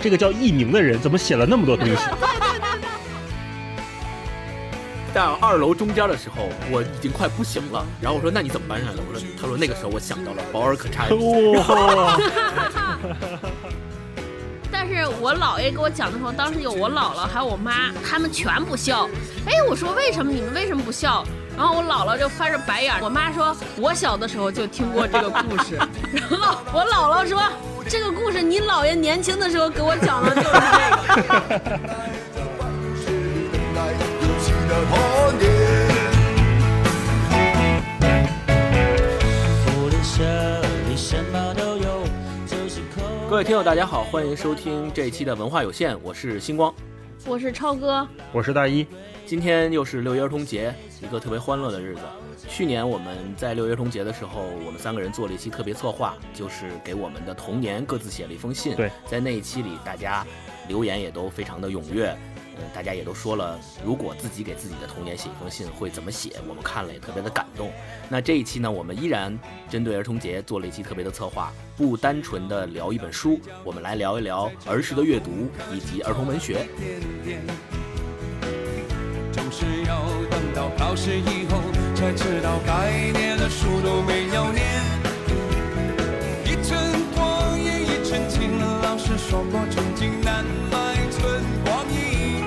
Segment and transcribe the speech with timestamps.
[0.00, 1.96] 这个叫佚名的人怎么写了那么多东西？
[5.14, 7.84] 在二楼中间的时候，我已经快不行了。
[8.00, 12.18] 然后我说：“那你怎么搬上来的？”我说：“他说那个时候我想到了保尔可察。”哇！
[14.70, 19.08] 但是我姥爷给我讲的时候，当时有我姥姥还有我妈，他们全不笑。
[19.46, 21.24] 哎，我说为什么你们为什么不笑？
[21.56, 22.94] 然后我姥姥就翻着白眼。
[23.00, 25.76] 我妈说，我小的时候就听过这个故事。
[26.12, 27.42] 然后我姥姥说，
[27.90, 31.80] 这个故事你姥爷年轻的时候给我讲的就是这个。
[43.30, 46.74] 各位听友，大家好，欢迎收听这一期的文化有限，我是星光，
[47.24, 48.86] 我是超哥，我是大一。
[49.28, 52.00] 今天又是六一儿童节，一个特别欢乐的日子。
[52.48, 58.74] 去年我们在六一儿童节的时候，我们三个人做了一期特别策划，就是给我们的童年各自写了一封信。
[58.74, 60.26] 对，在那一期里，大家
[60.66, 62.16] 留言也都非常的踊跃。
[62.72, 66.32] 大家也都说了，如果自己给自己的童年写一封信会怎么写？
[66.48, 67.70] 我们看了也特别的感动。
[68.08, 76.66] 那这一期呢，我们依然针对儿童节做了一期特别的策划，不单纯的聊一本书，我们来聊一聊儿时的阅读以及儿童文学。
[79.58, 79.98] 总是要
[80.30, 81.60] 等到考试以后
[81.96, 84.64] 才知道该念的书都没有念。
[86.44, 86.78] 一寸
[87.12, 92.38] 光阴一寸金，老师说过寸金难买寸光阴。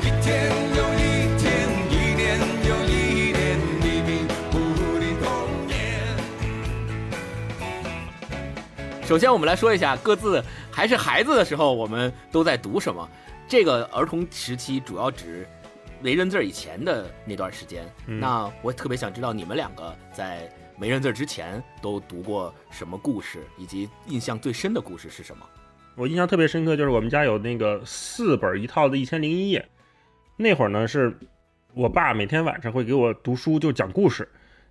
[0.00, 4.56] 一天又一天，一年又一年，你比不
[4.98, 5.28] 的童
[5.66, 5.76] 年
[9.04, 13.06] 首先，我们来说一下各自还是孩子的时候，我们都在读什么。
[13.50, 15.44] 这个儿童时期主要指
[16.00, 17.84] 没认字以前的那段时间。
[18.06, 20.48] 那我特别想知道你们两个在
[20.78, 25.44] 没认字之前都读过什么故事，以及印象最深的故事是什么？
[25.96, 29.58] 我印象特别深刻，就是我们家有那个四本一套的《一千零一夜》。
[30.36, 31.12] 那会儿呢，是
[31.74, 34.28] 我爸每天晚上会给我读书，就讲故事。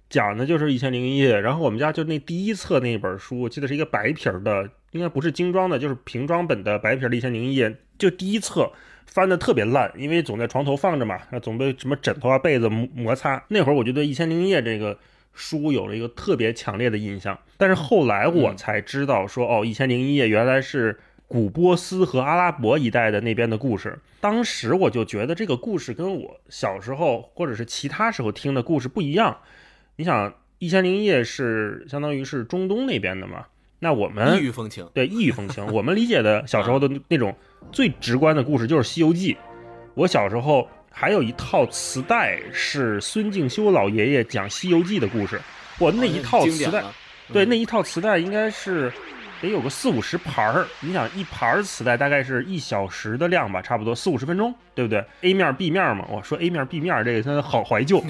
[0.10, 8.72] 讲的就是《一千零一夜》，然后我们家就那第一册那本书，我记得是一个白皮儿的，应该不是精装的，就是平装本的白皮儿的《一千零一夜》，就第一册
[9.06, 13.44] 翻的特别烂，因为总在床头放着嘛，总被什么枕头啊、被子摩擦。
[13.50, 14.98] 那会儿我就对《一千零一夜》这个
[15.34, 24.00] 书有了一个特别强烈的印象，但是后来我才知道说，哦，《一千零一夜》原来是古波斯和阿拉伯一带的那边的故事。
[24.22, 29.38] 当时我就觉得这个故事跟我小时候或者是其他时候听的故事不一样。
[29.96, 33.46] 你想，《一千零一夜》是相当于是中东那边的嘛？
[33.80, 35.66] 那我们异域风情，对异域风情。
[35.74, 37.36] 我们理解的小时候的那种
[37.72, 39.34] 最直观的故事就是《西游记》。
[39.96, 45.40] 我小时候还有一套磁带，是孙敬修老爷爷讲《西游记》的故事。
[45.78, 46.84] 我那一套磁带，
[47.32, 48.92] 对那一套磁带应该是。
[49.42, 58.04] 得有个四五十盘儿，你想一盘儿磁带大概是一小时的量吧，差不多四五十分钟，对不对？A 面 B 面嘛，我说 A 面 B 面这个真的好怀旧。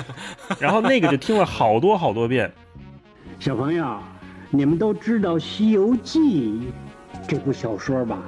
[0.58, 2.50] 然后那个就听了好多好多遍。
[3.38, 4.02] 小朋友，
[4.52, 6.72] 你们都知道《西游记》
[7.28, 8.20] 这部小说吧？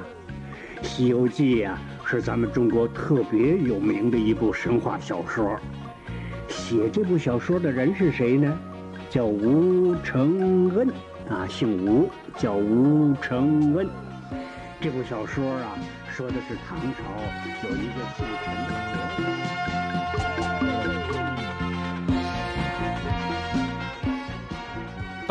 [0.87, 5.59] 《西游记》呀，是咱们中国特别有名的一部神话小说。
[6.47, 8.57] 写这部小说的人是谁呢？
[9.11, 10.89] 叫吴承恩。
[11.29, 13.89] 啊，姓吴，叫吴承恩。
[14.81, 15.75] 这部小说啊，
[16.15, 17.03] 说的是唐朝
[17.65, 19.62] 有一个姓陈的和尚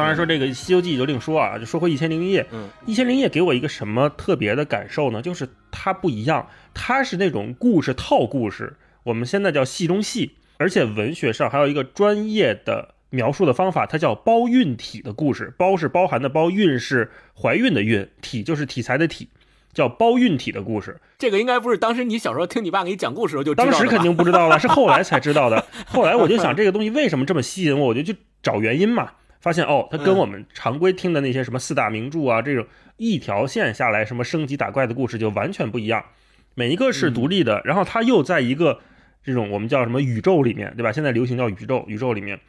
[0.02, 2.42] 当然说这个《西游记》就另说啊，就说回《一千零一夜》。
[2.52, 5.22] 嗯，《一千零一夜》给我一个什么特别的感受呢？
[5.22, 12.96] 就是它不一样，它是那种故事套故事，我们现在叫戏中戏，而且文学上还有一个专业的。
[13.14, 15.54] 描述的方法，它叫包孕体的故事。
[15.58, 19.28] 包是包含的包，孕是怀孕的孕，体就是体裁的体，
[19.74, 20.98] 叫包孕体的故事。
[21.20, 25.66] 这个应该不是当时你小时候听你爸给你讲故事时候就当时肯定不知道了， 是后来才知道的。
[25.86, 29.12] 后来我就想 这个东西为什么这么吸引我，我就去找原因嘛。
[29.42, 32.66] 发现哦，它跟我们常规听的那些什么四大名著啊这种
[32.96, 36.06] 一条线下来什么升级打怪的故事就完全不一样。
[36.54, 38.80] 每一个是独立的，然后它又在一个
[39.24, 40.92] 这种我们叫什么宇宙里面，对吧？
[40.92, 42.40] 现在流行叫宇宙，宇宙里面。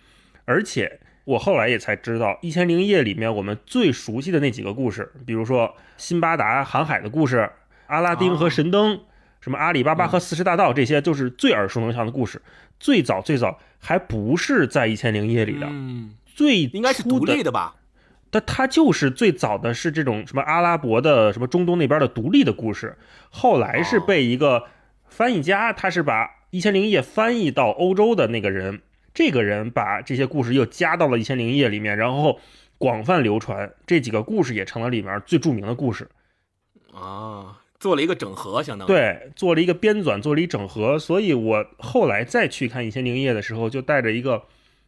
[0.44, 7.48] 而且我后来也才知道，《一千零一夜》里面我们最熟悉的那几个故事，比如说辛巴达航海的故事、
[7.86, 9.00] 阿拉丁和神灯、
[9.40, 12.42] 什么阿里巴巴和四十大盗，这些就是最耳熟能详的故事。
[12.80, 15.68] 最早最早还不是在《一千零一夜》里的，
[16.34, 17.76] 最应该是独立的吧？
[18.30, 22.96] 但它就是最早的是这种什么阿拉伯的、什么中东那边的独立的故事。
[23.30, 24.64] 后来是被一个
[25.06, 28.80] 翻译家，他是把《一千零一夜》翻译到欧洲的那个人。
[29.12, 32.40] 这个人把这些故事又加到了《一千零一夜》里面，然后
[32.78, 33.70] 广泛流传。
[33.86, 36.08] 这几个故事也成了里面最著名的故事。
[36.94, 38.90] 啊，做了一个整合，相当于。
[38.90, 44.42] 对，做了一个编纂，做了一整合，所以我后来再去看《一千零一夜》的时候，就带着一个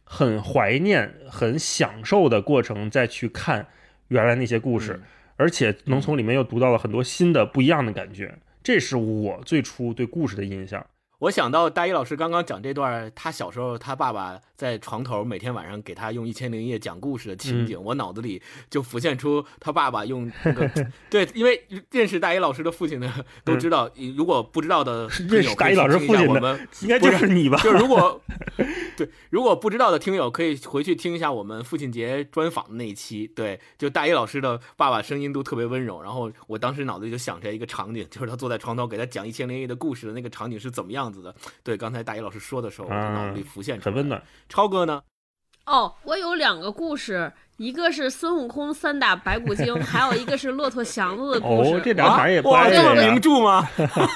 [0.05, 3.67] 很怀念、很享受的过程再去看
[4.07, 5.01] 原来那些故事，
[5.35, 8.37] 而且能从里面又读到了很多新的、不一样的感觉。
[8.63, 10.85] 这是我最初对故事的印象。
[11.19, 20.69] 我想到大一老师刚刚讲这段，他小时候他爸爸在床头每天晚上给他用《一千零一夜》讲故事的情景，我脑子里就浮现出他爸爸用那个
[21.09, 23.11] 对，因为认识大一老师的父亲的
[23.43, 27.57] 都知道，如果不知道的 认识大一老师父亲的， 应该就是你吧？
[27.61, 28.21] 就是如果
[28.97, 33.27] 对，如果不知道的听友可以回去听一下我们父亲节专访的那一期。
[33.35, 41.21] 对，就大一老师的爸爸声音都特别温柔，然后我当时脑子里就想出来一个场景，就是他坐在床头给他讲《一千零一夜》的故事的那个场景是怎么样子。
[41.21, 44.21] 的对，刚才大一老师说的时候，我脑子里浮现出很温暖。
[44.49, 45.01] 超哥呢？
[45.65, 51.73] 哦，我有两个故事，一个是孙悟空三打白骨精， 还有一个是骆驼祥子的故事。
[51.73, 53.67] 哦，这俩哪也是名著吗？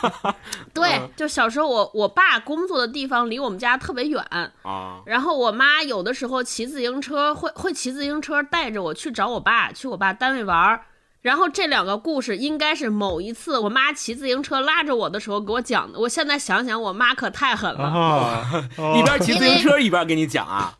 [0.72, 4.24] 对，就小时候我我爸工作的地方离我们家特别远
[4.62, 10.86] 啊，然后我妈有的时候骑自行车会会骑自行车带着我去找我爸，去我爸单位玩儿。
[11.22, 16.00] 然后这两个故事应该是某一次我妈骑自行车拉着我的时候给我讲的。
[16.00, 18.46] 我现在想想，我妈可太狠了，
[18.98, 20.78] 一边骑自行车一边给你讲啊。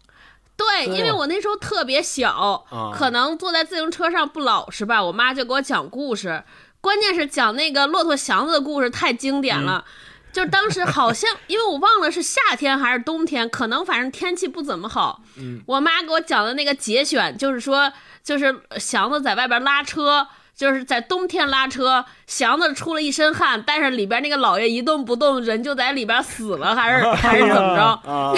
[0.56, 6.44] 对，因为我那时候特别小，可能坐在自行车上不老实吧，我妈就给我讲故事。
[6.82, 9.84] 关键是讲那个骆驼祥子的故事太经典了，
[10.32, 15.22] 就当时好像因为我忘了是夏天还是冬天，可能反正天气不怎么好。
[15.38, 17.92] 嗯，我妈给我讲的那个节选就是说。
[18.22, 27.84] 就是祥子在外边拉车，就是在冬天拉车，祥子出了一身汗，但是里边那个老爷一动不动，人就在里边死了，还是还是怎么着？
[28.12, 28.34] 啊，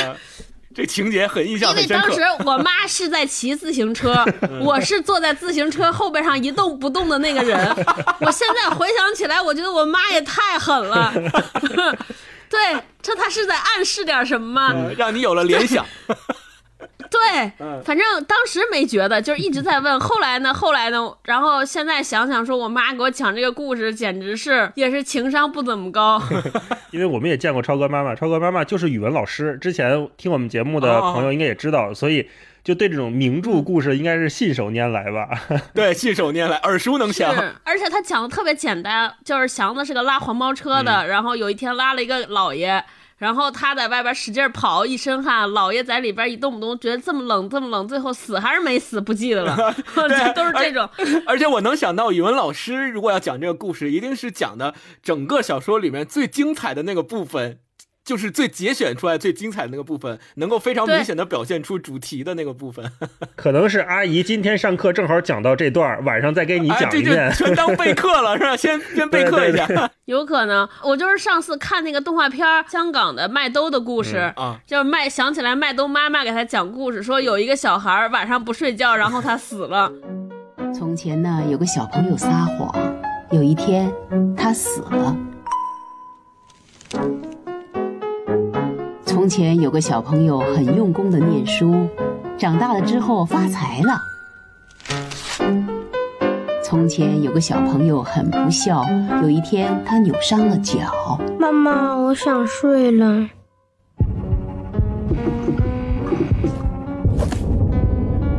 [0.73, 4.25] 这情节很印象因为当时我妈是在骑自行车，
[4.59, 7.59] 我是坐在自行车后背上一动不动的那个人。
[8.21, 11.13] 我现在回想起来，我觉得我妈也太狠了。
[12.49, 12.59] 对，
[13.01, 14.75] 这他是在暗示点什么吗？
[14.97, 15.85] 让你有了联想。
[17.21, 17.51] 对，
[17.83, 19.91] 反正当时没觉得，就是一直在问。
[20.01, 20.53] 后来呢？
[20.53, 21.11] 后来呢？
[21.23, 26.21] 然后现在想想，说我妈给我讲这个故事，简直是也是情商不怎么高。
[26.91, 32.27] 因为我们也见过超哥妈妈，超哥妈妈就是语文老师，之前听我们节目的朋友应该也知道，所以
[32.63, 35.29] 就对这种名著故事应该是信手拈来吧？
[35.75, 37.33] 对，信手拈来，耳熟能详。
[37.63, 42.83] 而且他讲的特别简单，就是祥子是个拉黄包车的，然后有一天拉了一个老爷。
[43.21, 49.55] 然后他在外边使劲跑，一身汗，老爷在里边一动不动，觉得这么冷，这么冷，最后死还是没死，不记得了。
[49.93, 50.89] 对，都是这种。
[51.27, 54.73] 而且我能想到，语文老师如果要讲这个故事，一定是讲的
[55.03, 57.59] 整个小说里面最精彩的那个部分。
[58.03, 62.91] 就是最节选出来最精彩的那个部分，能够非常明显的表现出主题的那个部分。
[63.35, 68.57] 可能是阿姨今天上课正好讲到这段，晚上再给你讲一遍，全当备课了是吧？
[68.57, 69.67] 先先备课一下。
[70.05, 79.91] 有可能，我就是上次看那个动画片香港的麦兜的故事啊，就是麦想起来麦兜妈妈给他讲故事，说有一个小孩晚上不睡觉，然后他死了。
[80.73, 82.73] 从前呢，有个小朋友撒谎，
[83.31, 83.93] 有一天
[84.35, 85.15] 他死了。
[89.11, 91.89] 从前有个小朋友很用功的念书，
[92.37, 94.01] 长大了之后发财了。
[96.63, 98.85] 从前有个小朋友很不孝，
[99.21, 101.19] 有一天他扭伤了脚。
[101.37, 103.27] 妈妈，我想睡了。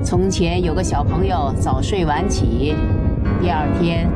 [0.02, 2.74] 从前有个小朋友早睡晚起，
[3.42, 4.10] 第二天。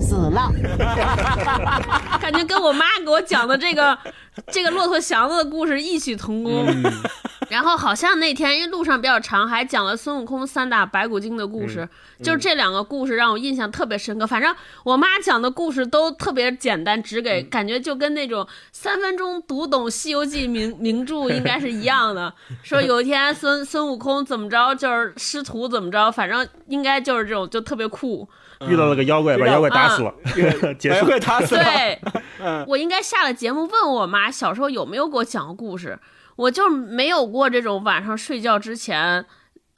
[0.00, 0.48] 死了，
[2.22, 3.98] 感觉跟我妈给我讲的这个
[4.52, 6.66] 这个骆驼祥子的故事异曲同工。
[7.48, 11.88] 然后好像那天因为路上比较长，还讲了孙悟空三打白骨精的故事，
[12.22, 14.26] 就是这两个故事让我印象特别深刻。
[14.26, 14.54] 反正
[14.84, 22.34] 我妈讲的故事都特别简单，只给感觉就跟那种三分钟读懂《西游记》名名著应该是一样的。
[22.62, 28.28] 说有一天孙孙悟空怎么着，就是师徒怎么着，反正应该就是这种，就特别酷。
[28.68, 30.12] 遇到了个妖怪，把妖怪打死了，
[30.78, 31.06] 结束。
[31.20, 31.62] 打死了。
[31.62, 32.00] 对，
[32.66, 35.98] 我应该下了节目问我妈，小时候有没有给我讲过故事？
[36.36, 39.26] 我就没有过这种晚上睡觉之前，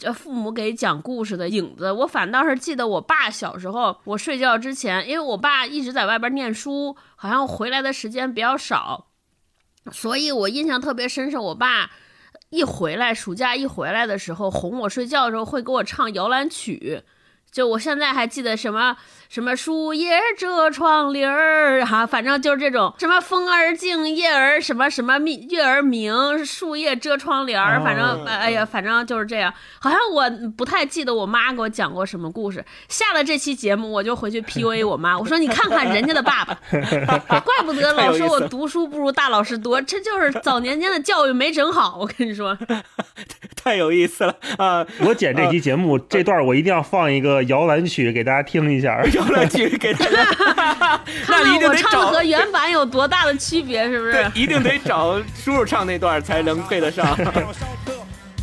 [0.02, 1.90] 呃父母给讲故事的影子。
[1.90, 9.06] 我反倒是记得我爸小时候，我睡觉之前，因为我爸一直在外边念书，好像回来的时间比较少，
[9.90, 11.30] 所以我印象特别深。
[11.30, 11.90] 是我爸
[12.50, 17.02] 一回来，暑假一回来的时候，哄我睡觉的时候，会给我唱摇篮曲。
[17.52, 18.96] 就我现在还记得什么
[19.28, 29.52] 什么树叶遮窗棂儿哈，反正就是这种什么风儿静，叶儿什么什么明月儿明，树叶遮窗帘儿，反正哎呀，反正就是这样。
[29.80, 32.64] 好像我不太记得我妈给我讲过什么故事。
[32.88, 41.96] 下了这期节目，我就回去 PUA 我妈，我说你看看人家的爸爸，怪不得老说我读书不如大老师多，这就是早年间的教育没整好。
[42.00, 42.56] 我跟你说，
[43.56, 44.86] 太有意思了啊！
[45.00, 49.00] 我剪这期节目 这段，我一定要放一个摇篮曲给大家听一下。
[49.14, 50.24] 摇篮曲给大家，
[51.26, 54.12] 看看我唱的和原版有多大的区别，是不是？
[54.12, 57.16] 对，一定得找叔叔唱那段才能配得上。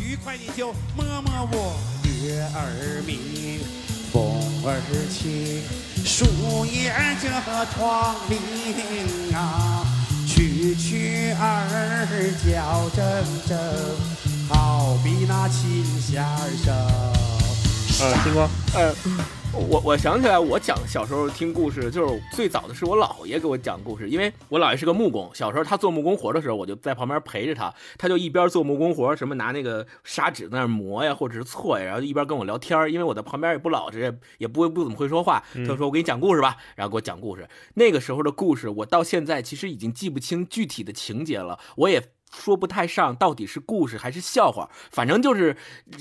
[0.00, 1.76] 愉快你就摸摸我
[2.24, 3.60] 月儿明，
[4.12, 5.62] 风儿轻，
[6.04, 7.28] 树叶遮
[7.74, 9.84] 窗棂啊，
[10.26, 12.06] 蛐蛐儿
[12.44, 12.98] 叫铮
[13.48, 13.56] 铮，
[14.48, 16.24] 好比那琴弦
[16.64, 16.74] 声。
[18.00, 18.94] 呃，星光，呃。
[19.54, 37.48] 我我想起来，我讲小时候听故事，就是最早的是我姥爷给我讲故事，因为我姥爷是个木工，小时候他做木工活的时候，我就在旁边陪着他，他就一边做木工活，什么拿那个砂纸在那磨呀，或者是搓呀，然后一边跟我聊天，因为我在旁边也不老实，也不会不怎么会说话，他就说我给你讲故事吧，然后给我讲故事。
[37.74, 42.10] 那个时候的故事，我到现在其实已经记不清具体的情节了，我也。
[42.30, 44.68] 说不太上，到底是故事还是笑话？
[44.90, 45.56] 反正就是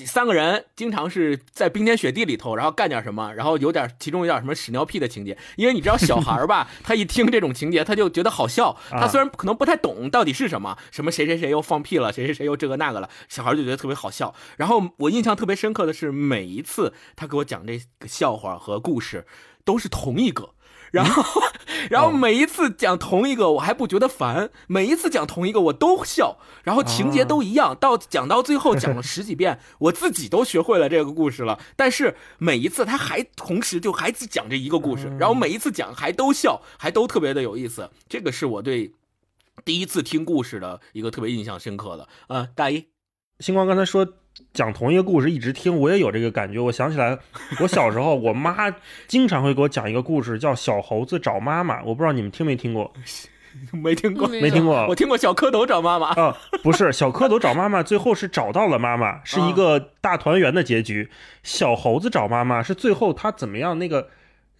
[0.05, 5.38] 三个人经常是在冰天雪地里头，然后干点什么，然后有点其中有点什么屎尿屁的情节。
[5.55, 8.77] 因为你知道小孩吧， 他一听这种情节，他就觉得好笑。
[8.89, 14.34] 他虽然可能不太懂到底是什么，什么谁谁谁又放屁了，谁谁谁又这个那个了，小孩就觉得特别好笑。
[14.57, 19.25] 然后我印象特别深刻的是，每一次他给我讲这个笑话和故事，
[19.63, 20.51] 都是同一个。
[20.89, 21.41] 然后，
[21.89, 26.38] 然后每一次讲同一个，我还不觉得烦；每一次讲同一个，我都笑。
[26.63, 31.60] 然后情节都一样，到讲到最后讲了 十几遍，我自己都学会了这个故事了。
[31.75, 37.89] 但是每一次他还同时就还讲这一个故事，然后每一次讲还都笑，还都特别的有意思。
[38.10, 38.93] 这个是我对
[39.63, 42.07] 第一次听故事的一个特别印象深刻的。
[42.27, 42.88] 呃，大一，
[43.39, 44.07] 星光刚才说。
[44.53, 46.60] 讲同一个故事一直听，我也有这个感觉。
[46.60, 47.17] 我想起来，
[47.60, 48.56] 我小时候，我妈
[49.08, 51.82] 经常会给我讲一个故事，叫《小猴子找妈妈》。
[51.86, 52.94] 我不知道你们听没听过？
[53.72, 54.86] 没听过，没听过。
[54.88, 56.10] 我听过小蝌蚪找妈妈。
[56.10, 61.10] 啊，不是，小蝌蚪找妈妈，最后是找到了妈妈，是一个大团圆的结局。
[61.41, 63.79] 小猴子找妈妈是最后他怎么样？
[63.79, 64.10] 那个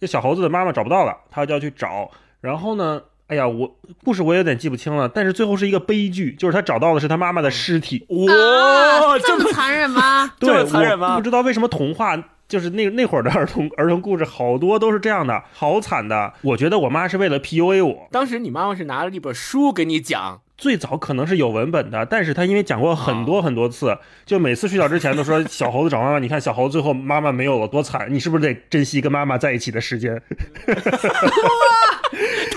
[0.00, 2.10] 这小猴子的妈妈找不到了，他就要去找。
[2.40, 3.02] 然后呢？
[3.28, 8.06] 哎呀，我故事我有点记不清了，但是最后是一个悲剧，就是他找到的是他妈妈的尸体。
[8.08, 10.32] 哇， 这么残忍吗？
[10.40, 11.16] 对，残忍吗？
[11.16, 12.16] 不知道为什么童话
[12.48, 16.32] 就是那那会儿的儿童儿童故事好多都是这样的，好惨的。
[16.40, 18.08] 我觉得我妈是为了 PUA 我。
[18.10, 20.40] 当时你妈妈是拿了一本书给你讲。
[20.58, 23.96] 最早可能是有文本的，但是他因为讲过很多很多次，
[24.26, 26.18] 就每次睡觉之前都说 小猴子找妈妈。
[26.18, 28.08] 你看小猴子最后妈妈没有了，多惨！
[28.12, 30.12] 你是不是得珍惜跟妈妈在一起的时间？
[30.16, 30.20] 哇，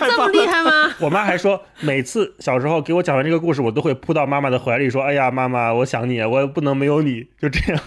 [0.10, 0.92] 这么厉害吗？
[1.00, 7.80] 我妈还说，每次小时候给我讲完这个故事，我都会扑到妈妈的怀里，说：“哎呀，妈妈，我想你，我不能没有你。”就这样。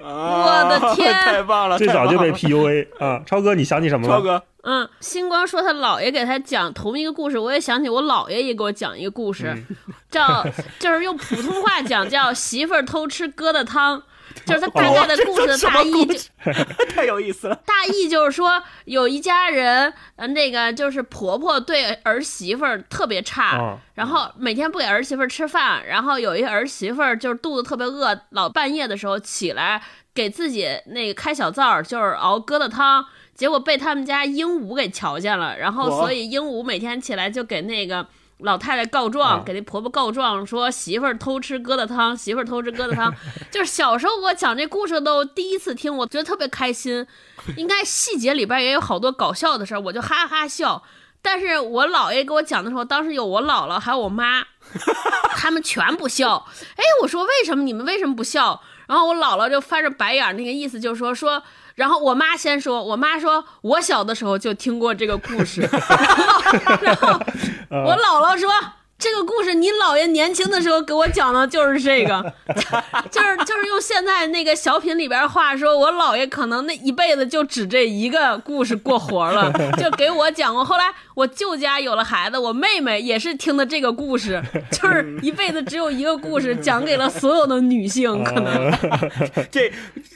[0.00, 1.76] 我的天，太棒了！
[1.76, 4.16] 最早就被 PUA 啊，超哥，你想起什么了？
[4.16, 4.42] 超哥。
[4.70, 9.56] 嗯，星光说他姥爷给他讲同一个故事，我也想起我姥爷也给我讲一个故事，
[10.10, 10.44] 叫
[10.78, 14.02] 就是用普通话讲叫媳妇儿偷吃疙瘩汤，
[14.44, 16.14] 就是他大概的故事的大意就
[16.94, 17.58] 太有意思了。
[17.64, 29.82] 大意就是说有一家人，呃，那个就是婆婆对儿媳妇儿特别差，然后每天不给儿媳妇儿吃饭，然后有一儿媳妇儿就是肚子特别饿，老半夜的时候起来
[30.12, 33.06] 给自己那个开小灶，就是熬疙瘩汤。
[33.38, 38.04] 结果被他们家鹦鹉给瞧见了，然后所以鹦鹉每天起来就给那个
[38.38, 43.14] 老太太告状，给那婆婆告状，说媳妇儿偷吃疙瘩汤，媳妇儿偷吃疙瘩汤。
[43.48, 47.06] 就是小时候我讲这故事都第一次听，我觉得特别开心。
[47.56, 50.82] 应该细节里边也有好多搞笑的事儿，我就哈哈笑。
[51.22, 54.44] 但是我姥爷给我讲的时候，当时有我姥姥还有我妈，
[55.38, 56.44] 他们全不笑。
[56.74, 58.60] 哎，我说为什么你们为什么不笑？
[58.88, 61.40] 然后我姥姥就翻着白眼，那个意思就是说说。
[61.78, 65.60] 然后我妈先说，我妈说，我小的时候就听过这个故事，
[66.82, 67.08] 然后
[67.70, 68.50] 我姥姥说。
[68.98, 72.34] 这个故事，你姥爷年轻的时候给我讲的就是这个，
[73.10, 80.64] 就是就是用现在那个小品里边话说，我姥爷可能那一辈子就指这一个故事过活了， 就给我讲过。
[80.64, 88.24] 后来我舅家有了孩子，我妹妹也是听的这个故事，就是一辈子只有一个故事讲给了所有的女性。
[88.24, 88.72] 可能
[89.50, 89.72] 这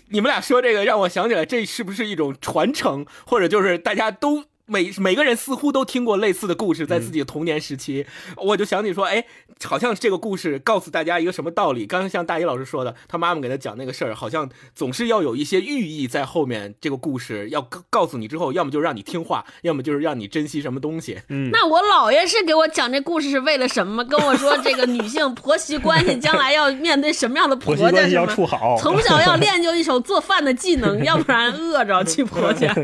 [0.08, 4.44] 你们俩说这个让我想起来，这是不是一种传承，或者就是大家都。
[4.72, 9.24] 每每个人似乎都听过类似的故事，在自己的童年时期，我就想起说，哎，
[9.64, 11.86] 好像这个故事告诉大家一个什么道理？
[11.86, 16.74] 刚刚像大一老师说的，他妈妈给他讲那个事儿，好像总是要有一些寓意在后面。
[16.80, 21.20] 这个故事要告告诉你之后，要么就是让你听话，要么就是让你珍惜什么东西。
[21.28, 24.02] 嗯，那我姥爷是给我讲这故事是为了什么？
[24.04, 28.26] 跟我说这个女性婆媳关系将来要面对什么样的婆媳关系要？
[28.26, 28.78] 处好。
[28.78, 32.74] 从小要练就一手做饭的技能，要不然饿着去婆家。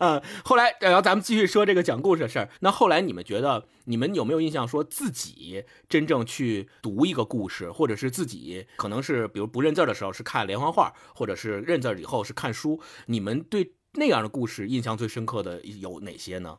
[0.00, 2.48] 呃， 后来，然后咱们继续说这个讲故事的事儿。
[2.60, 16.58] 那后来你们觉得，你们有没有印象，说自己真正去读一个故事，或者是自己可能是比如不认字儿的时候是看连环画，或者是认字儿以后是看书，你们对那样的故事印象最深刻的有哪些呢？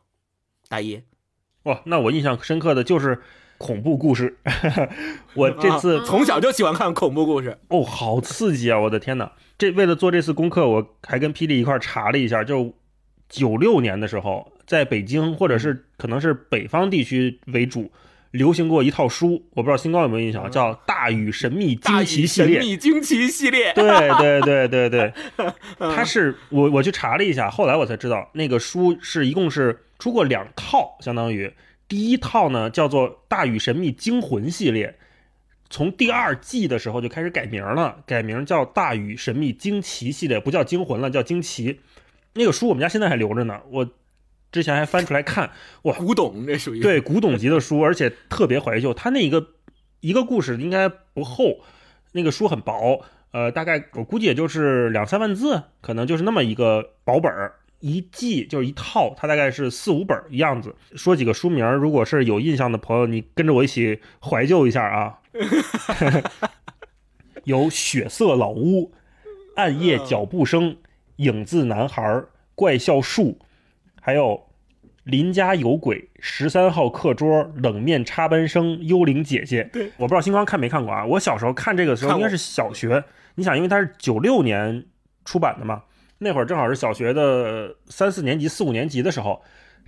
[0.68, 1.02] 大一，
[1.64, 3.22] 哇，那我印象深刻的就是
[3.58, 4.38] 恐怖故事。
[5.34, 7.58] 我这次啊从小就喜欢看恐怖故事。
[7.68, 8.80] 哦，好刺激啊！
[8.80, 9.32] 我的天哪！
[9.58, 12.74] 这为了做这次功课，我还跟霹雳一块儿查了一下，就
[13.28, 17.90] 九六年的时候，在北京或者是可能是北方地区为主，
[18.30, 22.58] 流行过一套书，我不知道新高有没有印象，叫《大禹神秘惊大禹奇系列》。
[22.60, 23.84] 神秘惊奇系列，对
[24.18, 25.12] 对对对对，
[25.78, 31.52] 它是我我去查了一下，后来我才知道那个书是一共是出过两套，相当于
[31.88, 34.88] 第一套呢叫做《大禹神秘惊魂系列》，
[35.70, 41.80] 从第二季的时候就开始改名了，改名叫《大禹神秘惊奇系列》，不叫惊魂了，叫惊奇。
[42.36, 43.88] 那个书我们家现在还留着呢，我
[44.52, 45.50] 之前还翻出来看，
[45.82, 48.94] 哇，古董这属于对，古董级的书，而且特别怀旧。
[48.94, 49.48] 它那一个
[50.00, 51.60] 一个故事应该不厚，
[52.12, 53.00] 那个书很薄，
[53.32, 57.56] 呃，大概我估计也就是两三万字，可能就是那么一个薄本儿。
[57.80, 60.74] 一季就是一套，它大概是四五本儿样子。
[60.94, 65.18] 说几个书名，如果是有印象的朋友，你跟着我一起怀旧一下啊。
[67.44, 68.82] 有《血色老屋》、
[69.56, 70.70] 《暗夜脚步声》、
[71.16, 72.02] 《影子男孩》、
[72.54, 73.22] 《怪笑树》，
[74.00, 74.46] 还有
[75.04, 79.64] 邻家有鬼、十三号课桌、冷面插班生、幽灵姐姐。
[79.72, 81.04] 对，我不知道星光看没看过啊？
[81.04, 83.04] 我小时候看这个时候应该是小学，
[83.36, 84.84] 你想，因为它是九六年
[85.24, 85.84] 出版的嘛，
[86.18, 89.42] 那会儿正好是小学的三四年级、四五年级的时候，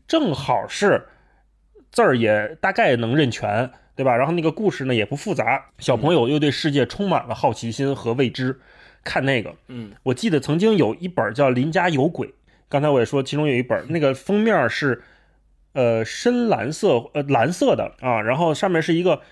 [0.07, 1.09] 正好是
[1.91, 4.17] 字儿也大概能认全，对吧？
[4.17, 8.61] 然后那个故事呢也不复杂，小朋友又对世界充满了好奇心和未知。
[9.09, 12.29] 看那个，嗯，我记得曾经有一本叫《邻家有鬼》，
[12.69, 15.03] 刚才我也说，其中有一本， 那个封面是
[15.73, 19.23] 呃深蓝色，呃蓝色的啊，然后上面是一个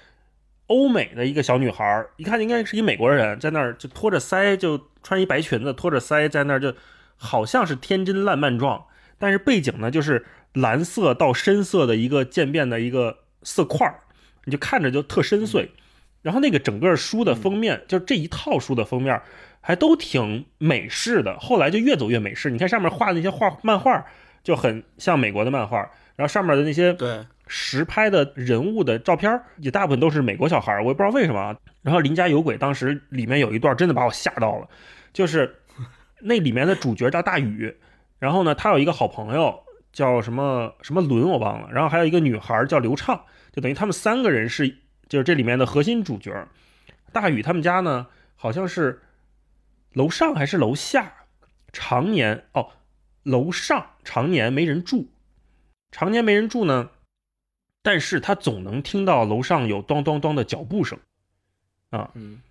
[0.68, 6.74] 欧美的一个小女孩儿，一看应该是一美国人，在那儿就托着腮，就穿一白裙子，托着腮在那儿，就
[7.16, 8.86] 好像是天真烂漫状，
[9.18, 10.24] 但是背景呢就是
[10.54, 14.00] 蓝色到深色的一个渐变的一个色块儿，
[14.46, 15.68] 你就看着就特深邃。
[16.22, 19.22] 然后那个整个书的封面，就这一套书的封面，
[19.66, 21.36] 还都挺美式的。
[21.40, 24.06] 后来就越走越美式，你看上面画的那些画漫画，
[24.44, 25.78] 就很像美国的漫画。
[26.14, 31.56] 然后上面的那些对，实拍的人物的照片也大部分都是美国小孩儿，我也不知道为什么啊。
[31.82, 34.68] 然后《邻家有鬼》当时里面有一段真的把我吓到了，
[35.12, 35.56] 就是
[36.20, 37.74] 那里面的主角叫大宇，
[38.20, 43.20] 然后呢，他有一个好朋友叫什么什么伦我忘了，然后还有一个女孩叫刘畅，
[43.52, 44.68] 就等于他们三个人是
[45.08, 46.32] 就是这里面的核心主角。
[47.12, 49.02] 大宇他们家呢，好像是
[49.96, 51.10] 楼上还是楼下，
[51.72, 52.68] 常年哦，
[53.22, 55.08] 楼上常年没人住，
[55.90, 56.90] 常年没人住呢，
[57.80, 60.98] 但是他总能听到楼上有咚咚咚的脚步声，
[61.88, 62.42] 啊，嗯，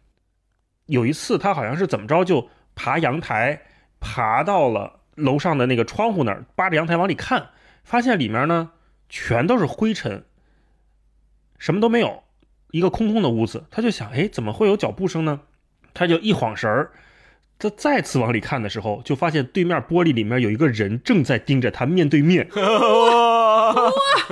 [0.88, 3.62] 有一次他好像是怎么着就爬阳台，
[4.00, 7.52] 爬到了楼上的那个窗户那儿，扒着阳台往里看，
[7.84, 8.72] 发现里面呢
[9.08, 10.26] 全都是灰尘，
[11.60, 12.24] 什么都没有，
[12.72, 13.66] 一个空空的屋子。
[13.70, 15.42] 他就想，哎，怎么会有脚步声呢？
[15.94, 16.92] 他就一晃神儿，
[17.58, 22.48] 他再次往里看的时候，就发现对面玻璃里面有一个人正在盯着他面对面。
[22.56, 22.62] 为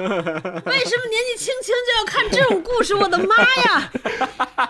[0.02, 2.94] 什么年纪轻轻就要看这种故事？
[2.96, 3.92] 我的妈呀！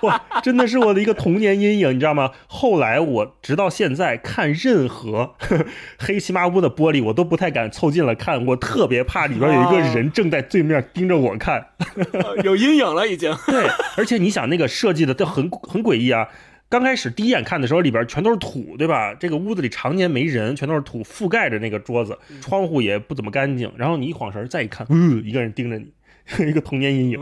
[0.01, 2.31] 哇，真的是我的一个童年阴影，你知道吗？
[2.47, 5.65] 后来我直到现在看任何呵 呵
[5.97, 11.65] 黑漆麻乌的玻璃，我都不太敢凑近了看，我特别怕里边有一个人正在对面盯着我看。
[12.43, 13.35] 有阴影了已经。
[13.47, 16.27] 对，而且你想那个设计的都很很诡异啊。
[16.73, 19.13] 刚开始第一眼看的时候，里边全都是土，对吧？
[19.13, 23.71] 这个屋子里常年没人，全都是土覆盖着那个桌子，窗户也不怎么干净。
[23.77, 25.93] 然后你一晃神再一看，嗯，一个人盯着你，
[26.49, 27.19] 一个童年阴影。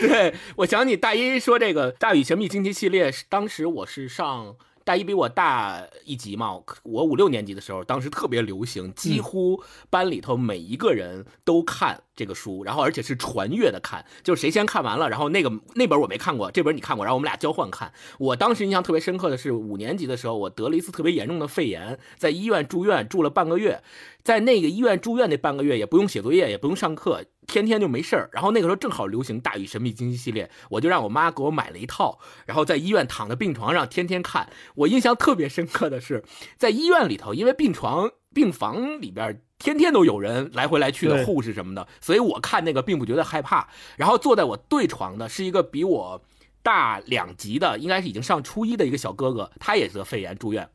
[0.00, 4.56] 对，我想起大一说这个《大禹神秘惊奇系列》，当时我是上
[4.88, 17.92] 大一比我大一级嘛，我五六年级的时候，当时特别流行，几乎班里头每一个人都看这个书，然后而且是传阅的看，就是谁先看完了，然后那个那本我没看过，这本你看过，然后我们俩交换看。
[18.18, 23.82] 我当时印象特别深刻的是五年级的时候，我得了一次特别严重的肺炎，在医院住院住了半个月，
[24.22, 27.22] 在那个医院住院那半个月也不用写作业，也不用上课。
[27.48, 34.48] 天天就没事儿，然后那个时候正好流行《大禹神秘经济》系列，我就让我妈给我买了一套，然后在医院躺在病床上天天看。
[34.76, 36.22] 我印象特别深刻的是，
[36.56, 43.66] 在医院里头，因为病床病房里边天天都有人来回来去的，护士什么的，所以我看那个并不觉得害怕。
[43.96, 46.22] 然后坐在我对床的是一个比我
[46.62, 50.68] 大两级的，应该是已经上初一的一个小哥哥，他也得肺炎住院。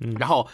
[0.00, 0.46] 嗯然后，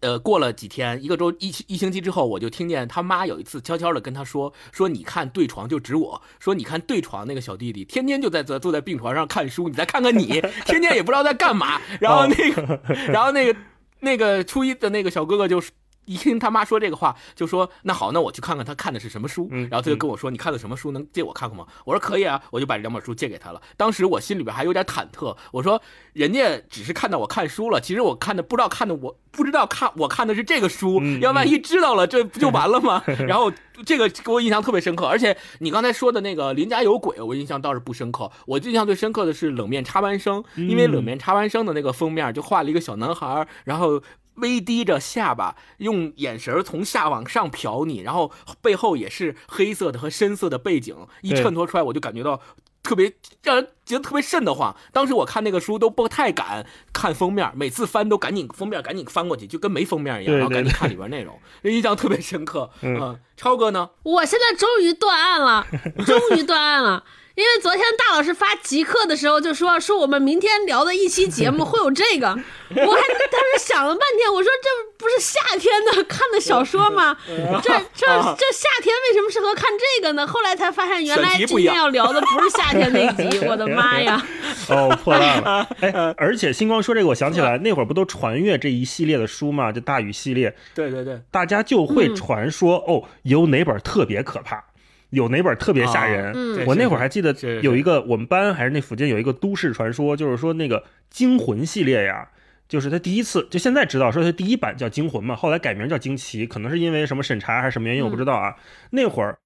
[0.00, 12.80] 呃，过了几天，一个周一一星期之后，我就听见他妈有一次悄悄的跟他说：“说你看对床就指我说你看对床那个小弟弟，天天就在坐坐在病床上看书，你再看看你， 天天也不知道在干嘛。”然后那个，
[13.12, 13.58] 然后那个
[14.00, 15.70] 那个初一的那个小哥哥就是。
[16.08, 19.46] 一听他妈说这个话，就说那好，那我去看看他看的是什么书。
[19.50, 20.90] 嗯然后他就跟我说：“你看的什么书？
[20.92, 23.60] 能借我看看吗？”我说：“可以啊。”我就把这两本书借给他了。
[23.76, 25.80] 当时我心里边还有点忐忑，我说
[26.14, 33.52] ：“人家只是看到我看书了，其实我看的不知道看的我不知道看我看的是这个书，嗯要万一知道了，这不就完了吗？” 然后
[33.84, 38.30] 这个给我印象特别深刻，而且你刚才说的那个邻家有鬼，我印象倒是不深刻。
[38.46, 44.00] 我印象最深刻的是冷面插班生，因为冷面插班生的那个封面就画了一个小男孩，然后。
[44.38, 52.40] 微低着下巴，用眼神从下往上瞟你，然后背后也是黑色的和深色的背景，一衬托出来，我就感觉到
[52.82, 54.74] 特别让人觉得特别瘆得慌。
[54.92, 62.70] 当时我看那个书都不太敢看封面，每次翻都赶紧封面赶紧翻过去，就跟没封面一样，然后赶紧看里边内容，印象特别深刻。
[62.80, 63.90] 嗯嗯，超哥呢？
[64.04, 65.66] 我现在终于断案了，
[66.06, 67.04] 终于断案了。
[67.38, 72.34] 因为昨天大老师发极客的时候就说说我们明天聊的一期节目 会有这个，我
[72.74, 77.16] 还当时想了半天，我说这不是夏天的看的小说吗？
[77.62, 80.26] 这这这夏天为什么适合看这个呢？
[80.26, 84.20] 后来才发现原来今天要聊的不是夏天那一集， 我的妈呀！
[84.68, 85.68] 哦，破烂了。
[85.80, 94.64] 哎，而且星光说这个，我想起来那会儿不都传阅这一系列的书嘛，就大禹系列，对对对，大家就会传说、哦，有哪本特别可怕，
[95.10, 96.32] 有哪本特别吓人。
[96.34, 102.28] 嗯我那会儿还记得有一个我们班还是那附近有一个都市传说，就是说那个惊魂系列呀。
[102.68, 108.56] 就是他第一次，就现在知道说他第一版叫惊魂嘛，后来改名叫惊奇，可能是因为什么审查还是什么原因，我不知道啊。
[108.90, 109.38] 那会儿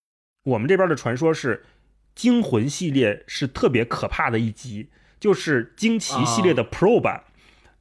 [0.43, 1.63] 我们这边的传说是
[2.17, 4.89] 惊魂系列是特别可怕的一集，
[5.21, 7.23] 就是惊奇系列的 Pro 版，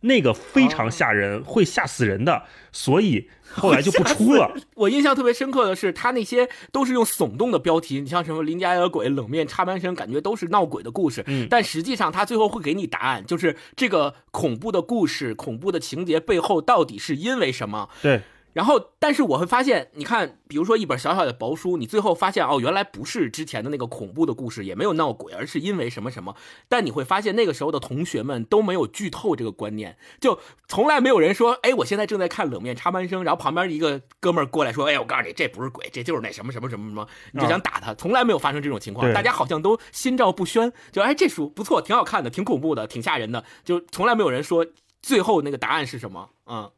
[0.01, 4.53] 那个非常吓人，会吓死人的，所以后来就不出了。
[4.75, 11.23] 我印象特别深刻的是，他那些都是用耸动的标题，你像什么邻家有鬼、冷面插班生，感觉都是闹鬼的故事。
[11.27, 17.89] 嗯但实际上他最后会给你答案，就是这个恐怖的故事、恐怖的情节背后到底是因为什么。
[18.01, 18.21] 对，
[18.53, 26.35] 然后，但是我会发现，你看，比如说一本小小的薄书，你最后发现哦，原来不是之前的那个恐怖的故事，也没有闹鬼，而是因为什么什么。
[26.67, 44.65] 但你会发现，那个时候的同学们都没有剧透这个观念，就从来没有人说，哎，我现在正在看冷面插班生，然后旁边一个哥们儿过来说，哎，我告诉你，这不是鬼，这就是那什么什么什么什么，你就想打他，从来没有发生这种情况，大家好像都心照不宣，就哎，这书不错，挺好看的，挺恐怖的，挺吓人的，就从来没有人说
[45.01, 46.69] 最后那个答案是什么，嗯。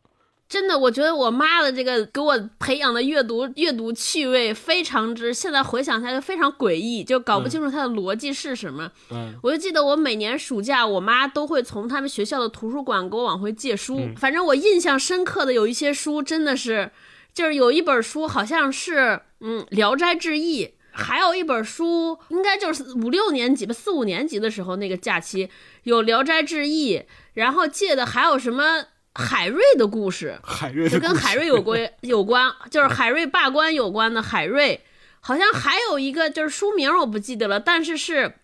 [0.54, 8.92] 真的，我觉得我妈的这个给我培养的阅读阅读趣味非常之，现在回想起来就非常诡异，就搞不清楚它的逻辑是什么。
[9.10, 14.08] 嗯我就记得我每年暑假，我妈都会从他们学校的图书馆给我往回借书。
[14.16, 16.92] 反正我印象深刻的有一些书，真的是，
[17.34, 20.66] 就是有一本书好像是嗯《聊斋志异》。
[20.96, 25.50] 还有一本书，应该就是五六年级吧，四五年级的时候那个假期
[25.86, 26.98] 有《聊斋志异》，
[27.34, 34.84] 然后借的还有什么海瑞的故事，海瑞是跟海瑞有关 有关，就是海瑞罢官有关的海瑞，
[35.20, 38.36] 好像还有一个就是书名我不记得了，但是是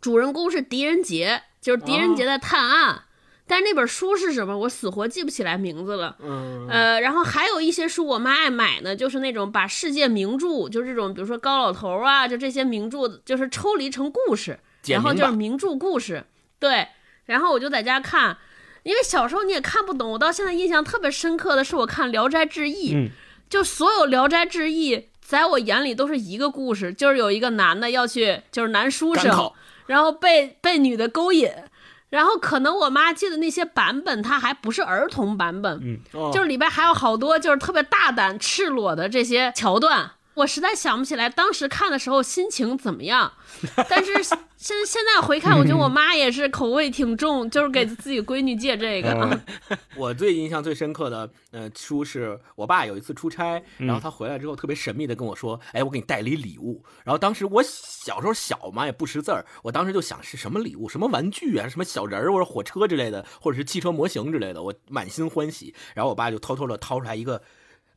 [0.00, 3.02] 主人公是狄仁杰，就是狄仁杰在探案，
[3.48, 6.16] 但是那本书是什么，我死活记不起来名字了。
[6.20, 6.68] 嗯。
[6.70, 16.24] 呃，然后还有一些书我妈爱买呢，就是那种把世界名著，就是这种比如说高老头啊，就这些名著，就是抽离成故事，然后就是名著故事，
[16.60, 16.86] 对，
[17.24, 18.38] 然后我就在家看。
[18.82, 23.10] 因为小时候你也看不懂，我到现在印象特别深刻的是我看《聊斋志异》，嗯
[23.48, 29.52] 就所有《聊斋志异》在我眼里都是一个故事，就是有一个男的要去，就是男书生，
[29.86, 31.50] 然后被被女的勾引，
[32.08, 40.12] 然后可能我妈记得那些版本，它还不是儿童版本，嗯哦就是里边还有好多就是特别大胆、赤裸的这些桥段。
[40.34, 43.32] 我实在想不起来当时看的时候心情怎么样，
[43.88, 49.10] 但是现现在回看，我觉得我妈也是口味挺重，就是给自己闺女借这个。
[49.68, 65.74] 嗯我最印象最深刻的呃书是我爸有一次出差，然后他回来之后特别神秘的跟我说：“哎，我给你带了一礼物。”然后当时我小时候小嘛，也不识字儿，我当时就想是什么礼物，什么玩具啊，什么小人儿或者火车之类的，或者是汽车模型之类的，我满心欢喜。
[65.94, 67.42] 然后我爸就偷偷的掏出来一个，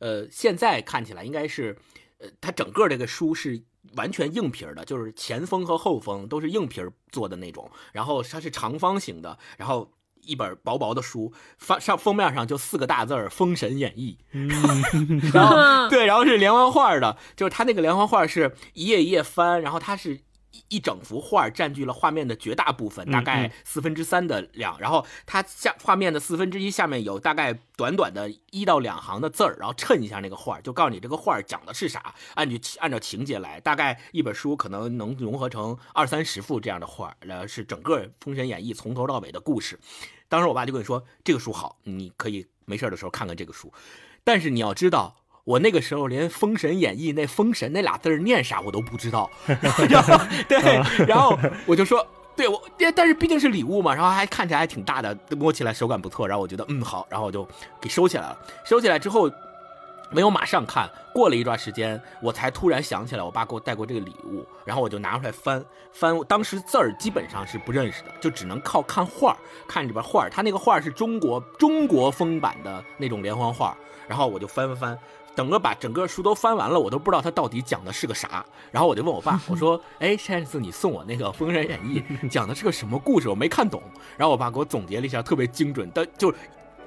[0.00, 1.76] 呃，现在看起来应该是，
[2.18, 3.62] 呃，它整个这个书是。
[3.94, 9.90] 完全硬皮儿的，就是前封和后封都是硬皮儿做的那种，然后它是长方形的，然后
[10.22, 14.18] 一本薄薄的书，翻上封面上就四个大字儿《封神演义》，
[15.32, 15.56] 然后
[15.88, 20.20] 对，然后是连环画的，就是它那个连环画是一页一页翻，然后它是。
[20.56, 24.78] 一一整幅画占据了画面的绝大部分，大概四分之三的量。
[24.80, 33.60] 然后它下画面的四分之一下面有大概短短的一到两行的字儿，然后衬一下那个画，就告诉你这个画讲的是啥，按照按照情节来。
[33.60, 39.78] 大概一本书可能能融合成二三十幅这样的画，呃，是整个《封神演义》从头到尾的故事。
[40.28, 43.72] 当时我爸就跟你说，这个书好，你可以没事的时候看看这个书。
[44.24, 45.16] 但是你要知道。
[45.46, 49.30] 我那个时候连《封神演义》那“封神”那俩字念啥我都不知道，
[49.88, 52.04] 然后对，然后我就说，
[52.34, 52.60] 对我，
[52.96, 57.46] 但是毕竟是礼物嘛，然后还看起来还挺大的，摸起来手感不错，然后我觉得嗯好，然后我就
[57.80, 58.36] 给收起来了。
[58.64, 59.30] 收起来之后，
[60.10, 69.36] 没有马上看，过了一段时间，我才突然想起来我爸给我带过这个礼物，然后我就拿出来翻翻，当时字儿基本上是不认识的，就只能靠看画儿，
[69.68, 73.76] 看里边画儿，他那个画儿是中国中国风版的那种连环画，
[74.08, 74.98] 然后我就翻翻翻。
[75.36, 78.42] 整个把整个书都翻完了，我都不知道他到底讲的是个啥。
[78.72, 83.28] 然后我就问我爸，我说：“哎，上次你送我那个《封神演义》，讲的是个什么故事？
[83.28, 83.82] 我没看懂。”
[84.16, 85.90] 然后我爸给我总结了一下，特别精准。
[85.94, 86.32] 但就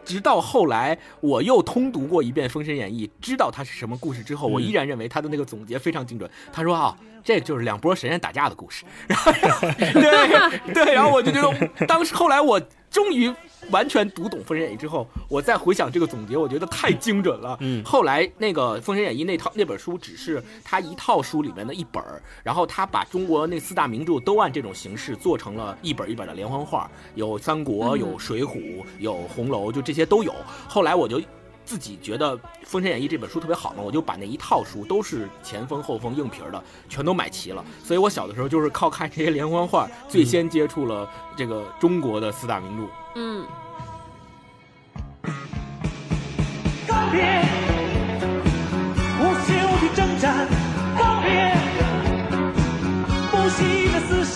[0.03, 6.27] 直到后来我又通读过一遍《封神演义》，知道它是什么故事之后，我依然认为他的那个总结非常精准。
[6.51, 8.83] 他说：“啊，这就是两拨神仙打架的故事。
[9.07, 9.31] ”然后
[9.77, 12.59] 对对，然后我就觉得，当时后来我
[12.89, 13.31] 终于。
[13.71, 17.57] 完全读懂《封神演义》之后，我再回想这个总结，我觉得太精准了。
[17.61, 30.33] 嗯，后来那个《封神演义》那套那本书只是他一套书里面的一本儿，然后他把中国那四大名著都按这种形式做成了一本一本的连环画，有三国，有水浒，有红楼，就这些都有。
[30.67, 31.21] 后来我就
[31.63, 37.63] 自己觉得《封神演义》这本书特别好嘛，我就把那一套书都是前封后封硬皮儿的全都买齐了。
[37.83, 42.83] 所以我小的时候就是靠看这些连环画，最先接触了这个中国的四大名著。
[43.15, 43.45] 嗯。
[46.87, 47.21] 告别
[49.19, 49.47] 无休
[49.81, 50.47] 的征战，
[50.97, 51.27] 告别
[53.31, 53.57] 不息
[53.91, 54.35] 的厮杀，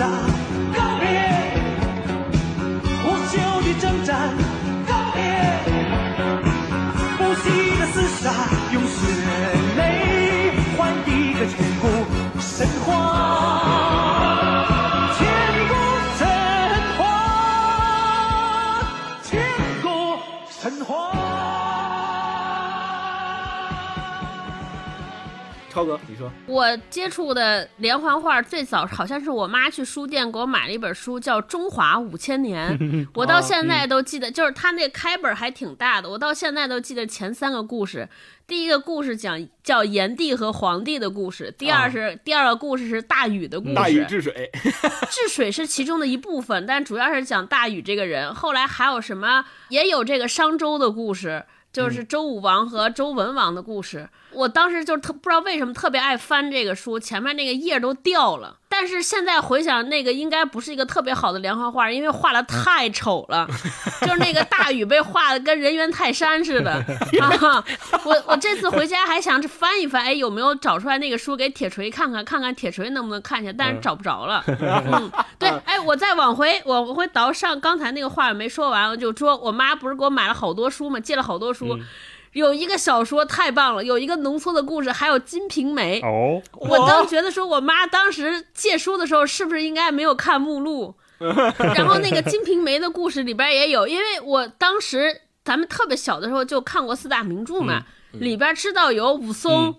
[0.75, 1.03] 告别
[3.03, 3.31] 无休
[3.61, 4.11] 的征战，
[4.87, 5.17] 告别
[7.17, 7.43] 不息
[7.79, 8.25] 的厮杀，
[25.73, 32.77] 超哥，你说我接触的连环画最早好像是我妈去书店给我买了一本书，叫《中华五千年》，
[33.15, 38.07] 我到现在都记得，就是它那开本还挺大的，我到现在都记得前三个故事。
[38.45, 43.73] 第一个故事讲叫炎帝和黄帝的故事，第二是、第二个故事是大禹的故事。
[43.73, 44.51] 大禹治水，
[45.09, 48.35] 治水是其中的一部分，但主要是讲大禹这个人。
[48.35, 51.45] 后来还有什么，也有这个商周的故事。
[51.73, 58.57] 就是周武王和周文王的故事，我当时就特不知道为什么特别爱翻这个书，前面那个页都掉了。
[58.69, 63.47] 但是现在回想，那个应该不是一个特别好的连环画，因为画的太丑了，
[64.01, 66.71] 就是那个大禹被画的跟人猿泰山似的。
[67.21, 67.63] 啊、
[68.03, 74.43] 我我这次回家还想着翻一翻，哎，有没有找出来那个书给铁锤看看，看看铁锤能不能看见，但是找不着了。
[74.47, 80.99] 嗯，对，哎，我再往回，我回倒上刚才那个话没说完，我就说我妈不是给我买了好多书吗？
[80.99, 81.62] 借了好多书。
[82.33, 86.41] 有一个小说太棒了，有一个浓缩的故事，还有《金瓶梅》哦。
[86.53, 90.95] 我当觉得说，我妈当时借书的时候，是不是应该没有看目录？
[91.19, 99.75] 然后那个《金瓶梅》的故事里边也有，因为我当时咱们特别小的时候就看过四大名著嘛，里边知道有武松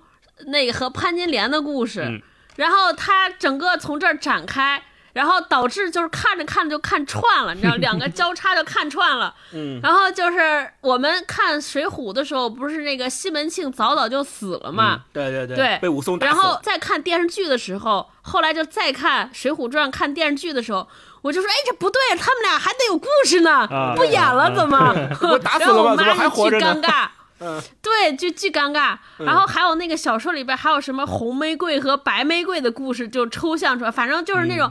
[0.46, 2.22] 那个和潘金莲的故事，
[2.54, 4.82] 然后他整个从这儿展开。
[5.14, 9.34] 然后导致就是看着看着就看串了，你知道，两个交叉就看串了。
[9.54, 9.80] 嗯。
[9.82, 15.04] 然后就是我们看《水浒》的时候，不是那个西门庆早早就死了嘛？
[15.12, 15.56] 对对对。
[15.56, 15.78] 对。
[15.80, 16.34] 被武松打死。
[16.34, 20.86] 然后再看电视剧的时候，后来就再看《水浒传》，看电视剧的时候，
[21.22, 24.92] 我就说：“哎，这不对，他们俩还得有故事呢，不演了怎么？”
[25.42, 25.96] 打死了吗？
[25.96, 27.06] 怎么还活着尴尬。
[27.40, 28.96] 嗯，对，就巨尴尬。
[29.18, 34.70] 然后还有那个小说里边还有什么红玫瑰和白玫瑰的故事，就抽象出来，反正就是那种，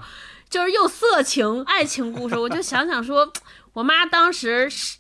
[0.54, 2.38] 就是又色情爱情故事。
[2.38, 3.28] 我就想想说，
[3.74, 5.00] 我妈当时是。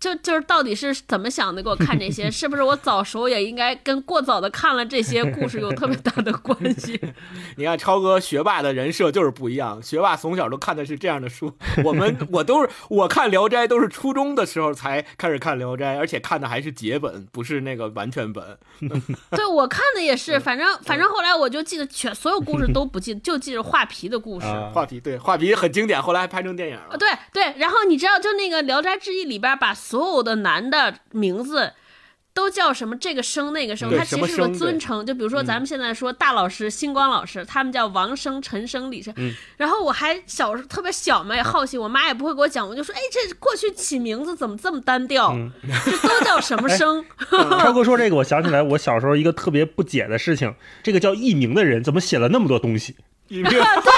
[0.00, 1.62] 就就是到底是怎么想的？
[1.62, 6.98] 给我看这些， 是不是我早熟也应该跟过早的看了这些故事有特别大的关系？
[7.56, 11.54] 你看超哥学霸的人设就是不一样，学霸从小都看的是这样的书。
[11.84, 18.58] 我们我都是我看《聊斋》都是初中的时候才开始看《聊斋》，而且看的还是节本，不是那个完全本。
[19.36, 24.46] 对我看的也是，反正反正后来我就记得全所有故事都不记得，就记着画皮的故事。
[24.72, 26.96] 画皮对画皮很经典，后来还拍成电影了。
[26.96, 29.74] 对对，然后你知道就那个《聊斋志异》里边把。
[29.90, 31.72] 所有的男的名字
[32.32, 32.96] 都叫什么？
[32.96, 35.04] 这个生那个生，他其实是个尊称。
[35.04, 39.12] 就比如说咱们现在说大老师、星光老师，他们叫王生、陈生、李生。
[39.56, 45.36] 然后我还小时候特别小嘛，也好奇，我妈也不会给我讲，我就说：“哎，这过去起名字怎么这么单调？
[45.84, 47.04] 这都叫什么生？
[47.60, 52.94] ”超哥说这个，我想起来我小时候一个特别不解的事情：这个叫艺名的人怎么写了那么多东西？
[53.26, 53.89] 艺名，对对对对对。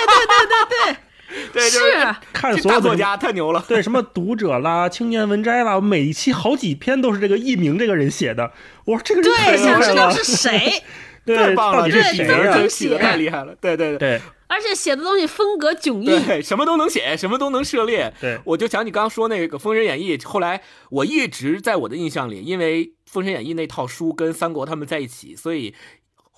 [1.71, 3.65] 对，是看所有作家太牛了。
[3.69, 8.53] 对，什么读者啦、青年文摘啦，每一期好几篇都是这个艺名这个人写的。
[8.85, 10.83] 我说这个人对，想知道是谁？
[11.25, 12.67] 对，到底是谁呀？
[12.69, 13.55] 写的太厉害了。
[13.61, 18.13] 对对对，而且写的东西风格迥异，对，什么都能写，什么都能涉猎。
[18.21, 25.75] 对，我就想你刚刚说那个《封神演义》，后来我一直在我的印象里，因为《封神演义》那套书跟三国他们在一起，所以。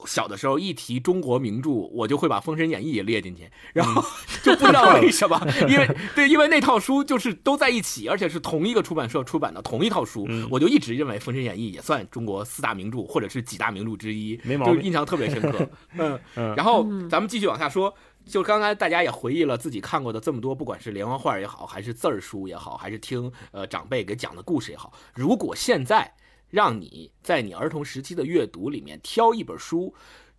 [0.07, 4.03] 小的时候一提中国名著，我就会把《封神演义》也列进去，然后
[4.43, 15.69] 就不知道 为什么，因为对，因为那套书就是都在一起，而且是同一个出版社出版的同一套书，我就一直认为《封神演义》也算中国四大名著或者是几大名著之一，没毛病，印象特别深刻。
[15.97, 17.95] 嗯，然后咱们继续往下说，
[18.27, 26.12] 就刚才大家也回忆了自己看过的这么多，不管是连环画也好，还是字儿书也好，还是听呃长辈给讲的故事也好，如果现在。
[26.55, 29.93] 让你在你儿童时期的阅读里面挑一本书，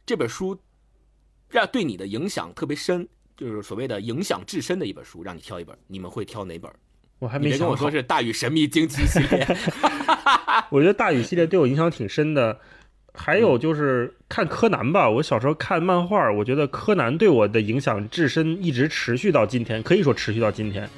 [0.06, 0.58] 这本书
[1.50, 6.72] 让对你的影响特别深，就是所谓的影响至深的一本书，让你挑一本，你们会挑哪本？
[7.20, 9.46] 我还没跟我说是《大禹神秘惊奇》系列。
[10.72, 12.60] 我觉得《大禹》系列对我影响挺深的。
[13.18, 20.90] 还有就是看柯南吧，我小时候看漫画，我觉得柯南对我的影响至深，一直持续到今天，可以说持续到今天。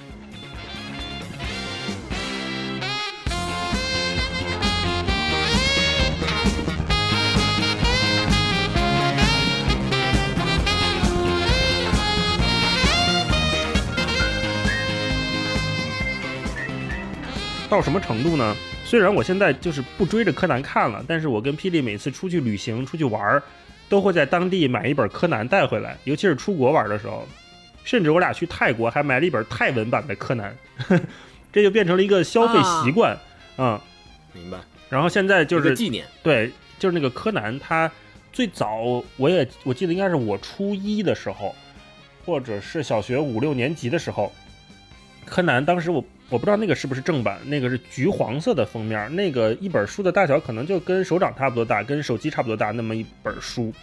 [17.70, 18.56] 到什么程度呢？
[18.86, 23.44] 虽然我现在就是不追着柯南看了，但是我跟霹雳每次出去旅行、出去玩儿，
[23.90, 25.98] 都会在当地买一本柯南带回来。
[26.06, 27.28] 尤其是出国玩的时候，
[27.84, 30.56] 甚至我俩去泰国还买了一本泰文版的柯南，
[31.52, 33.18] 这就变成了一个消费习惯
[33.58, 33.82] 啊。
[34.34, 34.58] 明白。
[34.90, 36.50] 然后现在就是纪念，对，
[36.80, 37.92] 就是那个柯南，他
[38.32, 41.54] 最早我也我记得应该是我初一的时候，
[42.26, 44.32] 或者是小学五六年级的时候，
[45.26, 46.02] 柯南当时我。
[46.30, 53.74] 我不知道那个是不是正版，那个是橘黄色的封面，那个一本书的大小可能就跟手掌差不多大，跟手机差不多大那么一本书。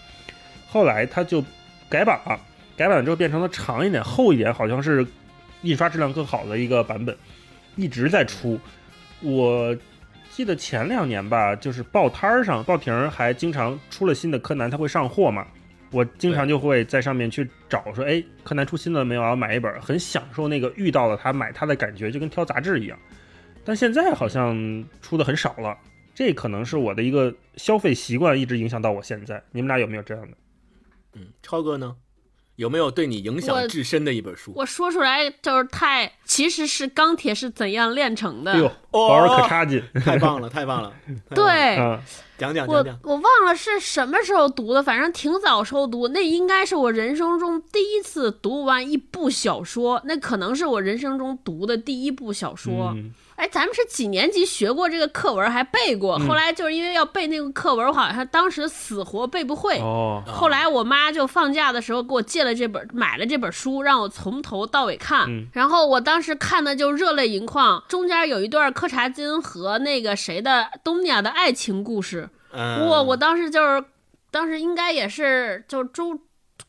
[0.68, 1.42] 后来它就
[1.88, 2.38] 改版了，
[2.76, 5.07] 改版之后变成了长一点、厚一点，好像是
[5.62, 7.16] 印刷质量更好的一个版本，
[7.76, 8.61] 一直在出。
[9.20, 9.74] 我
[10.30, 15.46] 记得前两年吧，就是报摊儿上报亭还经常出了新的柯南，它会上货嘛。
[15.94, 19.22] 我经常就会在上面去找，说，哎，柯南出新了没有？
[19.22, 22.98] 我要买一本，很享受那个遇到了他买他的感觉，就跟挑杂志一样。
[23.64, 25.78] 但现在好像出的很少了，
[26.12, 29.40] 这可能是我的一个消费习惯，一直影响到我现在。
[29.52, 30.37] 你们俩有没有这样的？
[31.14, 31.96] 嗯，超哥呢？
[32.56, 34.52] 有没有对你影响至深的一本书？
[34.54, 38.52] 我说出来就是太，其实是钢铁是怎样炼成的。
[38.52, 40.92] 哎呦，保尔可差劲， 太棒了，太棒了。
[41.34, 41.76] 对，
[42.38, 42.98] 讲讲讲讲。
[43.02, 46.08] 我我忘了是什么时候读的，反正挺早时候读。
[46.08, 52.94] 那应该是我人生中第一次读完一部小说，那可能是我人生中读的第一部小说。
[53.44, 56.18] 哎，咱们是几年级学过这个课文，还背过。
[56.20, 59.76] 后来就是因为要背那个课文，我好像当时死活背不会。
[59.80, 60.22] 哦。
[60.26, 65.26] 后来我妈就放假的时候给我借了这本，买了这本书，让我从头到尾看。
[65.28, 65.46] 嗯。
[65.52, 72.30] 然后我当时看的就热泪盈眶，中间有一段柯察金和那个谁的东尼亚的爱情故事。
[72.50, 72.88] 嗯。
[72.88, 73.02] 哇！
[73.02, 73.85] 我当时就是，
[74.30, 76.18] 当时应该也是就中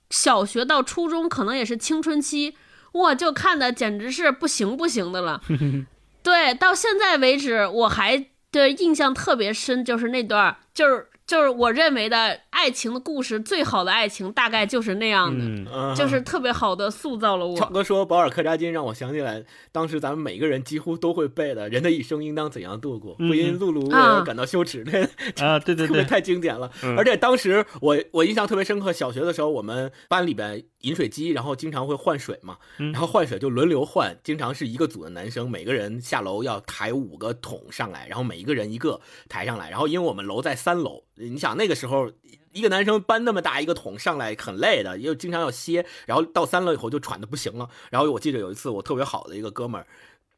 [0.10, 2.58] 小学到初中，可能也是青春期，
[2.96, 3.16] 哇！
[3.16, 5.40] 就看的简直是不行不行的了。
[6.26, 17.56] 对，到现在为止，我还对印象特别深，就是那段，就是就是我认为的爱爱情的故事，最好的爱情大概就是那样的，嗯，嗯就是特别好的塑造了我。
[17.56, 25.04] 超哥说保尔柯察金让我想起来，当时咱们每个人几乎都会背的“人的一生应当怎样度过，嗯不因碌碌啊而感到羞耻”，这
[25.46, 26.72] 啊，对对 特别对，太经典了。
[26.82, 39.00] 嗯而且当时我我印象特别深刻，小学的时候我们班里边饮水机，然后经常会换水嘛，嗯然后换水就轮流换，经常是一个组的男生，每个人下楼要抬五个桶上来，然后每一个人一个
[39.30, 42.10] 抬上来，然后因为我们楼在三楼，你想那个时候。
[42.56, 47.70] 一个男生搬那么大一个桶上来很累的，又经常要歇，然后到三楼以后就喘的不行了。
[47.92, 49.86] 然后我记得有一次我特别好的一个哥们儿，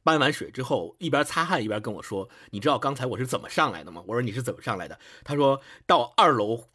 [0.03, 6.65] 搬完水之后一边擦汗一边跟我说：“你知道刚才我是怎么上来的吗？”我说：“你是怎么上来的？”他说到二楼。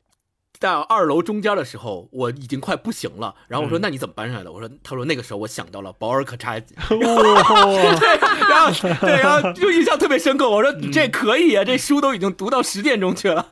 [0.63, 3.35] 到二楼中间的时候，我已经快不行了。
[3.49, 10.49] 然后我说：“那你怎么搬上来的？”我说：“他说那个时候我想到了保尔可察金， 哇，然后对，然后就印象特别深刻。
[10.49, 13.47] 我说你这可以啊，这书都已经读到十点钟去了。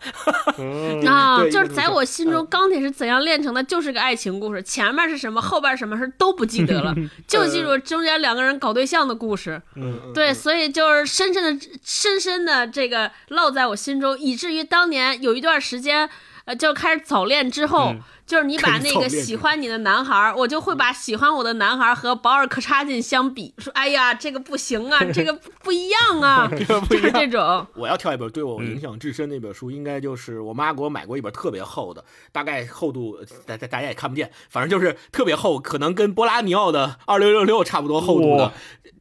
[0.58, 6.94] 嗯 啊，就是在我心中，钢铁是怎样炼成的，就是个爱情故事，前面是什么，后边什么事都不记得了，
[7.26, 9.60] 就记 住中间两个人搞对象的故事。
[9.74, 16.08] 嗯对，所以就是深深的、深深的这个烙在我心中，以至于当年有一段时间，
[16.44, 25.32] 呃，就开始早恋之后，嗯就是你把那个喜欢你的男孩，我就会把喜欢我的男孩和保尔柯察金相比，说，哎呀，这个不行啊，这个
[25.64, 26.46] 不一样啊，
[26.88, 27.66] 就是这种。
[27.74, 38.52] 我要挑一本对我嗯影响至深的一本书，应该就是我妈给我买过一本特别厚的，大概厚度大大大家也看不见，反正就是特别厚，可能跟波拉尼奥的二六六六差不多厚度的。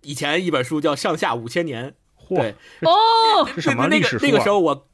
[0.01, 1.93] 以前一本书叫《上下五千年》，
[2.33, 4.87] 嚯对，哦，是什么那个历史书啊那个时候我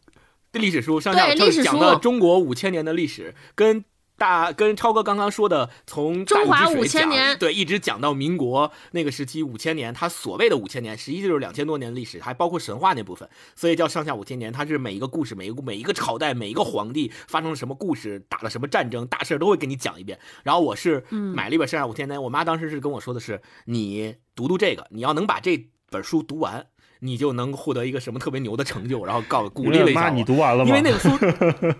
[0.60, 3.84] 历史书上下就是讲到中国五千年的历史，跟
[4.18, 13.28] 大跟超哥刚刚说的从中华治水5000讲年对，一直讲到民国那个时期五千年，它所谓的五千年，实际就是两千多年的历史，还包括神话那部分，
[13.58, 14.54] 所以叫上下五千年。
[14.54, 20.18] 它是每一个故事，每一个每一个朝代，每一个皇帝发生了什么故事，打了什么战争，大事儿都会给你讲一遍。
[20.44, 26.66] 然后我是买了一本上下五千年，我妈当时是跟我说的是，你读读这个，你要能把这本书读完。
[27.00, 30.10] 你就能获得一个什么特别牛的成就，然后告鼓励了一下，我。
[30.12, 30.70] 你读完了吗？
[30.70, 31.10] 因为那个书，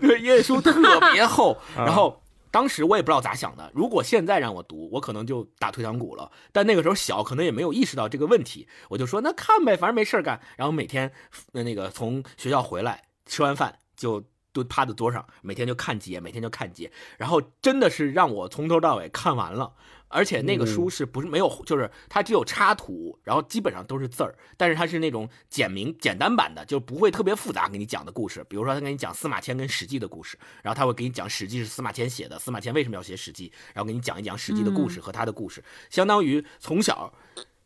[0.00, 0.72] 对，因为书特
[1.12, 2.22] 别厚， 啊然后。
[2.48, 6.30] 当时我也不知道咋想的，如果现在让我读，我可能就打退堂鼓了。
[6.52, 10.40] 但那个时候小，可能也没有意识到这个问题，我就说那看呗，反正没事儿干。
[10.56, 11.12] 然后每天
[11.52, 16.92] 呃那个从学校回来，吃完饭就都趴在桌上，每天就看几页，每天就看几页。
[17.18, 19.74] 然后真的是让我从头到尾看完了，
[20.08, 28.44] 而且那个书是不是没有，就是它只有插图，然后基本上都是字儿，但是它是那种简明简单版的，就不会特别复杂给你讲的故事。
[28.48, 37.12] 比如说他给你讲司马迁跟史记的故事，然后他会给你讲史记是司马迁写的，司马迁为什么要写史记，然后给你讲一讲史记的故事和他的故事，相当于从小。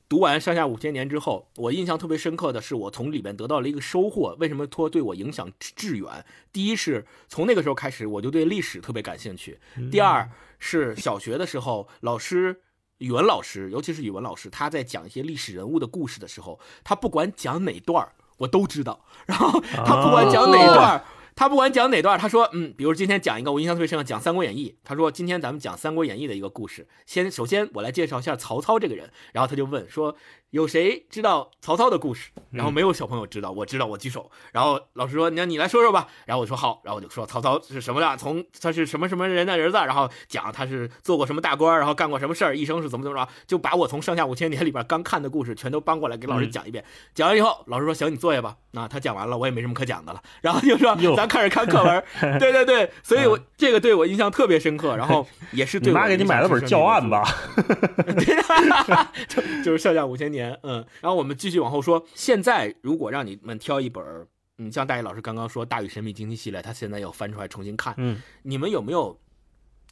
[0.08, 4.36] 读完《上下五千年》之后，我印象特别深刻的是，我从里面得到了一个收获。
[4.40, 6.26] 为什么说对我影响致远？
[6.52, 9.52] 第一是从那个时候开始，我就对历史特别感兴趣；
[9.88, 10.28] 第二
[10.60, 12.60] 是小学的时候，老师
[12.98, 19.04] 语文老师，尤其是语文老师，他在讲一些历史人物的故事的时候，他不管讲哪段儿我都知道。
[19.26, 21.04] 然后他不管讲哪段儿。
[21.36, 24.68] 他不管讲哪段，他说，嗯，比如今天讲一个我印象特别深的，讲《三国演义》。
[24.84, 26.86] 他说，今天咱们讲《三国演义》的一个故事。
[27.06, 29.10] 先，首先我来介绍一下曹操这个人。
[29.32, 30.14] 然后他就问说，
[30.50, 32.30] 有谁知道曹操的故事？
[32.50, 34.30] 然后没有小朋友知道，我知道，我举手。
[34.52, 36.08] 然后老师说，那你来说说吧。
[36.26, 46.84] 然后我说好，然后我就说曹操是什么的，从他是什么什么人的儿子，然后讲他是做过什么大官，然后干过什么事儿，一生是怎么怎么着，就把我从上下五千年里边刚看的故事全都搬过来给老师讲一遍。
[47.14, 48.56] 讲完以后，老师说行，你坐下吧。
[48.72, 50.22] 那他讲完了，我也没什么可讲的了。
[50.42, 52.04] 然后就说咱开始看课文。
[52.38, 57.24] 对对对，所以我这个对我印象特别深刻，然后也是对我你妈给你买了本教案吧？
[59.28, 62.06] 就就是上下五千年，嗯，然后我们继续往后说。
[62.14, 64.26] 现在如果让你们挑一本儿，
[64.58, 69.18] 嗯，像大宇老师刚刚说《大禹神秘经济》系列，他现在要翻出来重新看，嗯，你们有没有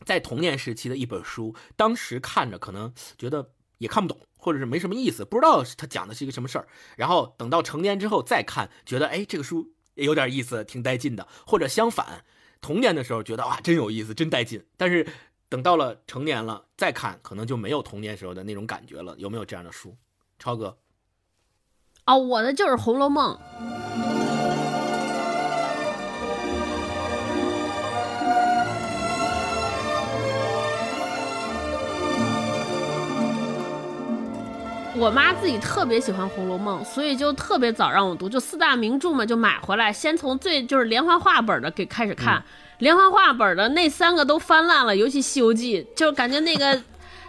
[0.05, 12.25] 在童年时期的一本书，当时看着可能觉得也看不懂，或者是没什么意思，不知道他讲的是一个什么事儿，然后等到成年之后再看，觉得哎这个书也有点意思，挺带劲的，或者相反，
[12.61, 15.07] 童年的时候觉得哇真有意思，真带劲，但是
[15.49, 19.15] 等到了成年了再看，可能就没有童年时候的那种感觉了。
[19.17, 19.97] 有没有这样的书？
[20.39, 20.77] 超哥，
[22.07, 23.35] 哦，我的就是《红楼梦》。
[35.01, 42.43] 我妈自己特别喜欢《红楼梦》，所以就特别早让我读，就四大名著嘛，就买回来，先从最就是连环画本的给开始看，
[42.79, 46.83] 连环画本的那三个都翻烂了，尤其《西游记》，就感觉那个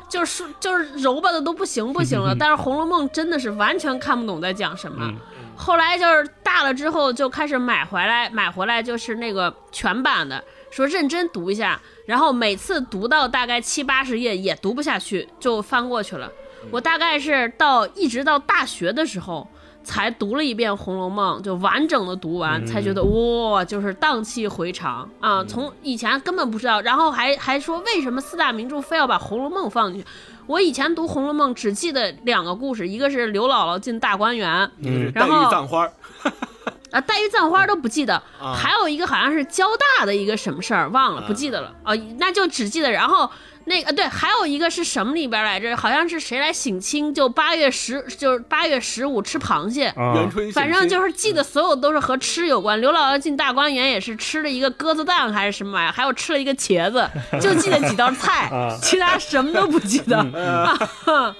[0.09, 2.35] 就是就是揉巴的都不行不行了。
[2.37, 5.13] 但是《红楼梦》真的是完全看不懂在讲什么。
[5.55, 16.31] 后来就是大了之后就开始买回来，买回来就是那个全版的，说认真读一下，然后每次读到大概七八十页也读不下去，就翻过去了。
[16.71, 19.47] 我大概是到一直到大学的时候。
[19.89, 25.43] 才读了一遍《红楼梦》，就完整的读完，才觉得哇，就是荡气回肠啊！
[25.45, 30.07] 从以前根本不知道，然后还还说为什么四大名著非要把《红楼梦》放进去？
[30.45, 35.91] 我以前读《红楼梦》只记得两个故事，一个是刘姥姥进大观园，嗯，然后黛玉葬花儿
[36.91, 39.65] 啊，黛玉葬花都不记得，还有一个好像是交
[39.97, 43.29] 大的一个什么事儿，忘了，不记得了啊，那就只记得然后。
[43.65, 45.77] 那个对，还有一个是什么里边来着？
[45.77, 47.13] 好像是谁来省亲？
[47.13, 49.93] 就八月十，就是八月十五吃螃蟹。
[49.95, 52.81] 元春反正就是记得所有都是和吃有关。
[52.81, 57.07] 刘姥姥进大观园也是吃了一个鸽子蛋还是什么玩意儿，还有吃了一个茄子，
[57.39, 58.49] 就记得几道菜，
[58.81, 60.17] 其他什么都不记得。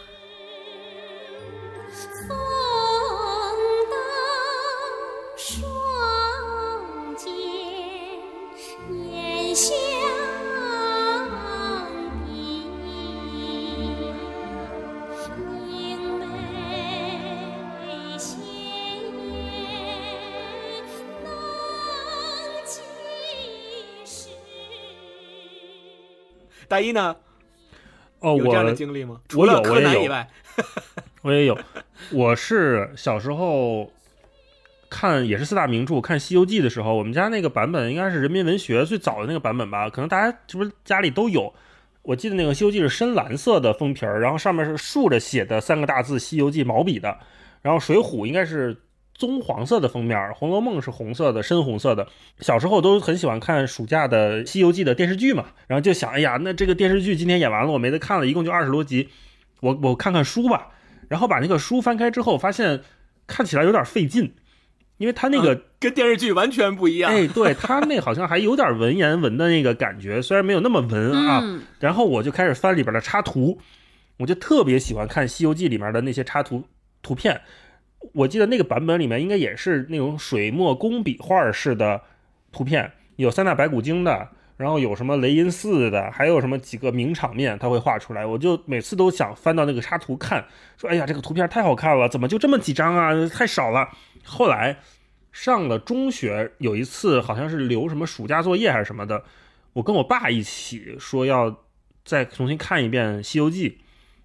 [26.69, 27.15] 大一呢？
[28.19, 29.19] 哦，有这样的我经历吗？
[29.19, 30.27] 我除了有，我也有柯南以外，
[31.23, 31.57] 我也有。
[32.11, 33.91] 我是小时候
[34.89, 39.89] 看也是四大名著，看《西游记》的时候，我们家那个版本应该是人民文学最早的那个版本吧？
[39.89, 41.51] 可能大家是不是家里都有？
[42.01, 47.17] 我记得那个《西游记》是深蓝色的封皮儿，然后上面是竖着写的三个大字《西游记》毛笔的，
[47.61, 48.75] 然后《水浒》应该是
[49.19, 52.07] 棕黄色的封面，《红楼梦》是红色的，深红色的。
[52.39, 59.09] 小时候都很喜欢看暑假的《西游记》的电视剧嘛，然后就想，哎呀，那这个电视剧今天演完了，我没得看了，一共就二十多集，
[59.59, 60.69] 我我看看书吧。
[61.09, 62.79] 然后把那个书翻开之后，发现
[63.27, 64.33] 看起来有点费劲，
[64.97, 67.11] 因为它那个、跟电视剧完全不一样。
[67.11, 71.41] 哎，对它 那好像还有点文言文的那个感觉，虽然没有那么文啊。
[71.43, 73.59] 嗯然后我就开始翻里边的插图，
[74.17, 76.63] 我就特别喜欢看《西游记》里面的那些插图
[77.01, 77.41] 图片。
[78.13, 82.01] 我记得那个版本里面应该也是那种水墨工笔画式的
[82.51, 88.25] 图片，有三打白骨精的，然后有什么雷音寺的，还有什么几个名场面他会画出来。
[88.25, 90.45] 我就每次都想翻到那个插图看，
[90.77, 93.11] 说哎呀这个图片太好看了，怎么就这么几张啊？
[93.27, 93.89] 太少了。
[94.23, 94.77] 后来
[95.31, 99.23] 上了中学，有一次好像是留什么暑假作业还是什么的，
[99.73, 101.63] 我跟我爸一起说要
[102.05, 103.69] 再重新看一遍《西游记》。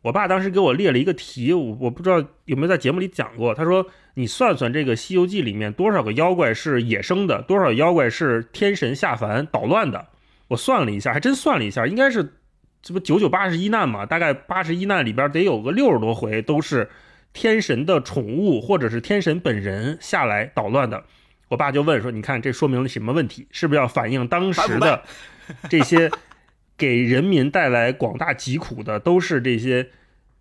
[0.04, 3.54] 我爸当时给我列了一个题，我我不知道有没有在节目里讲过。
[3.54, 10.08] 他说：“你算算这个《西游记》里面多少个妖怪是野生的，多少妖怪是天神下凡捣乱的。”
[10.48, 12.34] 我算了一下，还真算了一下，应该是
[12.82, 14.04] 这不九九八十一难嘛？
[14.04, 16.90] 大概八十一难里边得有个六十多回都是
[17.32, 21.02] 天神的宠物或者是天神本人下来捣乱的。
[21.48, 23.48] 我爸就问说：“你看这说明了什么问题？
[23.50, 25.02] 是不是要反映当时的
[25.70, 26.10] 这些
[26.76, 29.90] 给人民带来广大疾苦的都是这些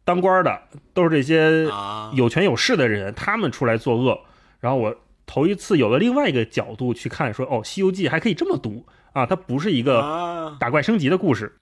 [0.03, 0.63] 当官的，
[0.93, 4.19] 都是这些啊有权有势的人，他们出来作恶？”
[4.59, 9.25] 然后我头一次有了另外一个角度去看，说：“哦，《西游记》还可以这么读啊！
[9.25, 11.55] 它不是一个啊，打怪升级的故事。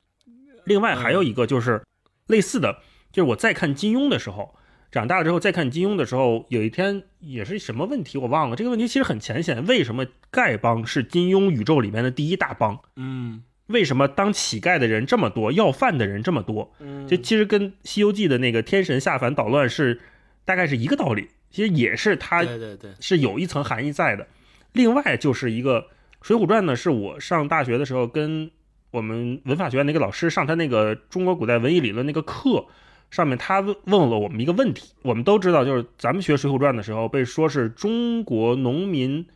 [0.66, 1.82] 另外还有一个就是
[2.28, 2.78] 类似的，
[3.12, 4.56] 就是我在看金庸的时候，
[4.92, 12.80] 长大了之后再看金庸的时候，有一天也是什么问题我忘了，这个问题其实很浅显，为什么丐帮是金庸宇宙里面的第一大帮？
[12.96, 16.72] 嗯为什么当乞丐的人这么多，要饭的人这么多？
[16.80, 20.00] 嗯，这其实跟《西游记》的那个天神下凡捣乱是
[20.46, 24.28] 大概是一个道理，其实也是它对对对，是有一层含义在的。
[24.74, 25.82] 另外就是一个
[26.22, 28.52] 《水浒传》呢，是我上大学的时候跟
[28.92, 32.66] 我们文法学院那个老师上他那个中国古代文艺理论那个课，
[33.10, 34.94] 上面他问问了我们一个问题。
[35.02, 39.28] 我们都知道，就是咱们学《水浒传》的时候被说是中国农民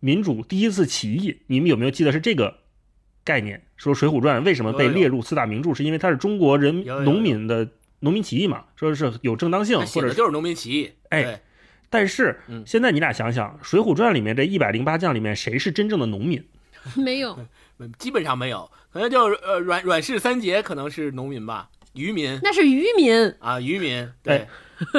[0.00, 2.58] 民主第一次起义，你们有没有记得是这个
[3.24, 3.62] 概念？
[3.76, 7.68] 说《水浒传》为什么被列入四大名著，是因为它是中国人农民的
[8.00, 8.64] 农民起义嘛？
[8.76, 10.92] 说是有正当性，或者就是农民起义。
[11.10, 11.40] 哎，
[11.90, 16.44] 但是嗯现在你俩想想，《水浒传》里面这一百零八将里面谁是真正的农民？
[16.96, 17.38] 没有，
[17.78, 23.34] 嗯 基本上没有，可能就是呃阮阮氏三杰可能是农民吧，渔民那是渔民。
[23.38, 24.46] 啊渔民，对，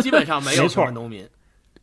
[0.01, 1.27] 基本上没 有错么农民。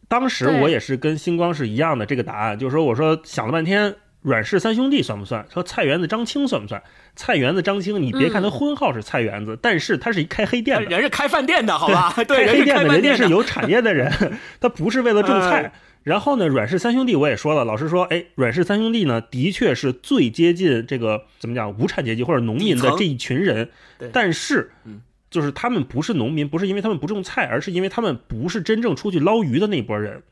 [0.09, 5.47] 当时我也是跟星光是一样的这个答案，就是说我说想了半天，阮氏三兄弟算不算？
[5.53, 6.83] 说菜园子、张青算不算？
[7.17, 12.13] 菜园子、张青，你别看他婚号是菜园子，但是他是一开黑店的，人是开饭店的，好吧？
[12.25, 14.13] 对， 开黑店的，人家是有产业的人，
[14.61, 15.73] 他不是为了种菜。
[16.03, 23.69] 然后呢，阮氏三兄弟我也说了，老师说，哎，阮氏三兄弟呢，的确是最接近这个怎么讲无产阶级或者农民的这一群人
[23.99, 30.23] 对，但是嗯，就是他们不是农民，不是因为他们不种菜，而是因为他们不是真正出去捞鱼的那波人。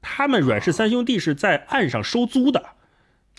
[0.00, 2.62] 他们阮氏三兄弟是在岸上收租的，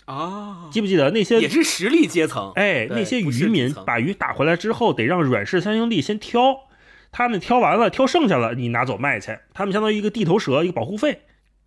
[0.06, 2.52] 啊，记不记得那些也是实力阶层？
[2.56, 6.68] 哎，那些渔民把鱼打回来之后，得让阮氏三兄弟先挑，
[7.12, 9.38] 他们挑完了，挑剩下了，你拿走卖去。
[9.52, 11.12] 他们相当于一个地头蛇，一个保护费。《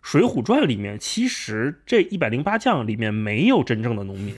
[0.02, 4.34] 水浒传》里面其实这一百零八将里面没有真正的农民，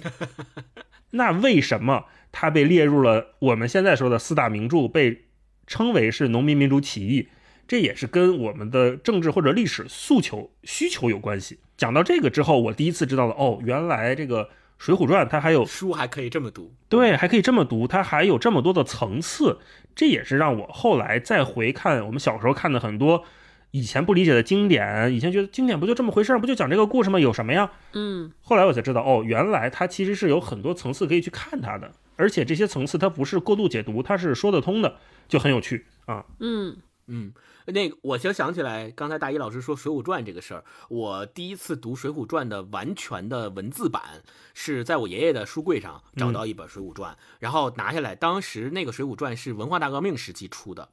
[1.11, 5.25] 那为什么他被列入了我们现在说的四大名著，被
[5.67, 7.27] 称为是农民民主起义？
[7.67, 11.59] 这也是跟我们的政治或者历史诉求需求有关系。
[11.81, 14.43] 讲到这个之后，我第一次知道了，哦，原来这个
[14.77, 19.57] 《水浒传》它还有书还可以这么读，对，还可以这么读，它还有这么多的层次，
[19.95, 23.23] 这也是让我后来再回看我们小时候看的很多
[23.71, 27.19] 以前不理解的经典，以前觉得经典不就这么回事儿，不就讲这个故事吗？
[27.19, 27.71] 有什么呀？
[27.93, 36.25] 嗯后来我才知道，哦，原来它其实是有很多层次可以去看它的，而且这些层次它不是过度解读，它是说得通的，就很有趣啊。
[36.39, 36.77] 嗯
[37.07, 37.33] 嗯，
[37.71, 48.15] 那个我就想起来，刚才大一老师说《水浒传》这个事儿，我第一次读《水浒传》的完全的文字版是在我爷爷的书柜上找到一本《水浒传》，然后拿下来。
[48.15, 50.89] 当时那个《水浒传》是文化大革命时期出的，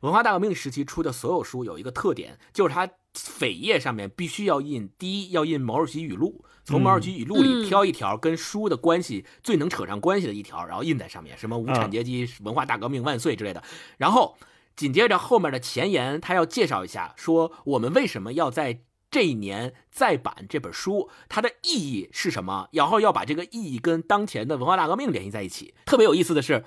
[0.00, 13.62] 文化大革命时期出的所有书有一个特点，就是它扉页上面必须要印第一要印毛主席语录，从毛主席语录里嗯挑一条跟书的关系最能扯上关系的一条，然后印在上面，什么无产阶级、文化大革命万岁之类的，
[13.96, 14.36] 然后。
[14.78, 25.74] 紧接着后面的前言，他要介绍一下，说我们为什么要在这一年再版这本书，它的意义是什么，然后要把这个意义跟当前的文化大革命联系在一起。
[25.84, 26.64] 特别有意思的是，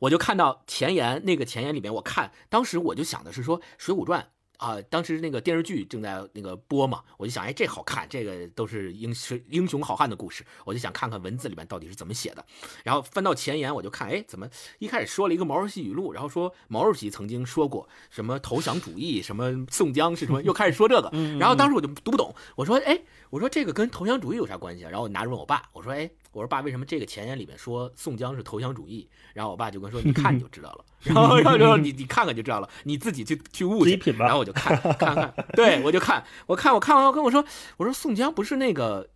[0.00, 4.20] 我就看到前言，那个前言里面，我看当时我就想的是说《水浒传》。
[4.64, 12.42] 啊，当时那个电视剧正在那个播嘛，我就想，哎，这好看，这个都是英雄英雄好汉的故事，我就想看看文字里面到底是怎么写的。
[12.82, 14.48] 然后翻到前言，我就看，哎，怎么
[14.78, 21.10] 一开始说了一个毛主席语录，然后说毛主席曾经说过什么投降主义，什么宋江是什么，又开始说这个。
[21.38, 22.98] 然后当时我就读不懂，我说，哎，
[23.28, 24.88] 我说这个跟投降主义有啥关系啊？
[24.88, 29.08] 然后我拿着问我爸，我说，哎，我说爸，为什么这个前言里面说宋江是投降主义？
[29.32, 30.84] 然后我爸就跟我说， 你看你就知道了。
[31.02, 37.44] 然后然后你你看看就知道了，你自己去去悟去然后我就看看看，对我就看，我看我看完，我跟我说，
[37.76, 39.08] 我说宋江不是那个。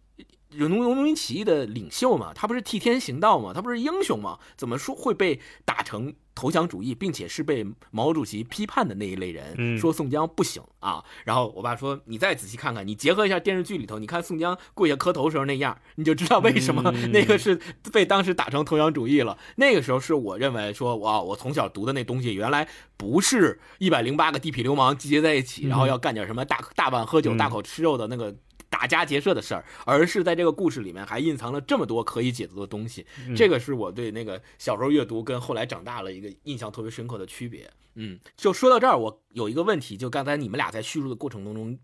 [0.57, 4.39] 农农民起义的领袖嘛，他不是替天行道嘛，他不是英雄嘛？
[4.57, 9.55] 怎么说会被打成投降主义，并且是被毛主席批判的那一类人？
[9.59, 11.05] 嗯说宋江不行啊。
[11.25, 17.61] 然后我爸说：“你再仔细看看，你结合一下电视剧里头，你看宋江跪下磕头时候那样，你就知道为什么嗯 那个是
[17.93, 19.37] 被当时打成投降主义了。
[19.57, 28.35] 那个时候是我认为说，哇，我从小读的那东西原来不是一百零八个地痞流氓集结在一起，然后要干点什么大大碗喝酒、嗯大口吃肉的那个。”
[28.71, 33.07] 打家劫舍的事儿，而是在这个故事里面还隐藏了这么多可以解读的东西。
[33.27, 37.71] 嗯这个是我对那个小时候阅读跟后来长大了一个印象特别深刻的区别。
[37.95, 41.79] 嗯，就说到这儿，我有一个问题，就刚才你们俩在叙述的过程当中。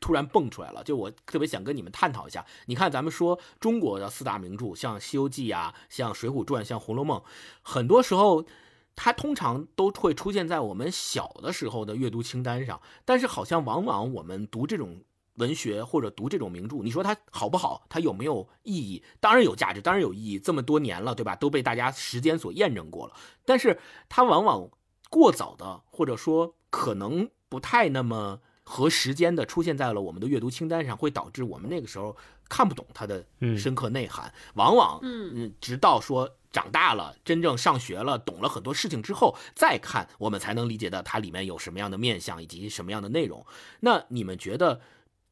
[0.00, 2.46] 突然蹦出来了，就我特别想跟你们探讨一下。
[2.66, 7.18] 你看，咱们说中国的四大名著，像《西游记》啊，像《水浒传》，像《红楼梦》，
[7.62, 8.46] 很多时候
[8.94, 15.02] 它通常都会出现在我们小的时候的阅读清单上，但是好像往往我们读这种
[15.38, 17.86] 文学或者读这种名著，你说它好不好？
[17.88, 19.02] 它有没有意义？
[19.20, 20.38] 当然有价值，当然有意义。
[20.38, 21.34] 这么多年了，对吧？
[21.36, 23.14] 都被大家时间所验证过了。
[23.44, 23.78] 但是
[24.08, 24.68] 它往往
[25.08, 32.16] 过早的，或者说可能不太那么和时间的出现在了我们的阅读清单上，会导致我们那个时候
[32.48, 34.32] 看不懂它的嗯深刻内涵。
[34.54, 43.44] 往往嗯嗯，直到说长大了，真正上学了，懂了很多事情之后，再看我们才能理解到它里面有什么样的面相以及什么样的内容。
[43.80, 44.80] 那你们觉得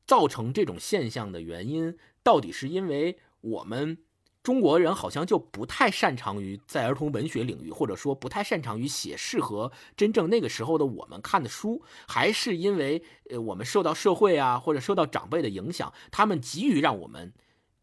[0.07, 3.99] 造成这种现象的原因，到底是因为我们
[4.43, 17.33] 中国人好像就不太擅长于在儿童文学领域，或者说不太擅长于写适合真正那个时候的我们看的书，还是因为呃我们受到社会啊或者受到长辈的影响，他们急于让我们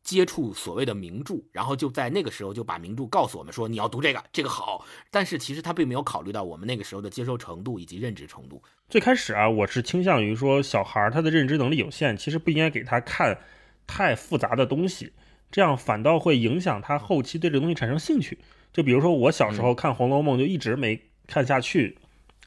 [0.03, 4.85] 接触所谓的名著，然后就在那个时候就把名著告诉我们说你要读这个，这个好。
[5.09, 8.61] 但是其实他并没有考虑到我们那个时候的接受程度以及认知程度。
[8.89, 13.39] 最开始啊，我是倾向于说，小孩儿他的认知能力有限，其实不应该给他看
[13.87, 15.13] 太复杂的东西，
[15.49, 18.37] 这样反倒会影响他后期对这东西产生兴趣。
[18.73, 21.97] 就比如说我小时候看《红楼梦》，就一直没看下去，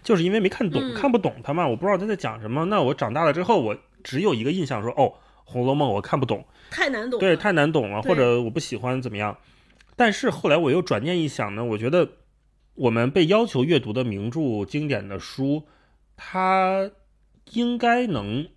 [0.03, 2.67] 就是因为没看懂，嗯看不懂他嘛，我不知道他在讲什么。
[2.67, 5.05] 那我长大了之后，我只有一个印象说，哦，
[5.47, 7.19] 《红楼梦》我看不懂，太难懂。
[7.19, 9.39] 对，太难懂了，或者我不喜欢怎么样。
[9.97, 12.11] 但是后来我又转念一想呢，我觉得
[12.75, 15.63] 我们被要求阅读的名著、经典的书，
[16.17, 16.91] 它
[17.53, 18.49] 应该能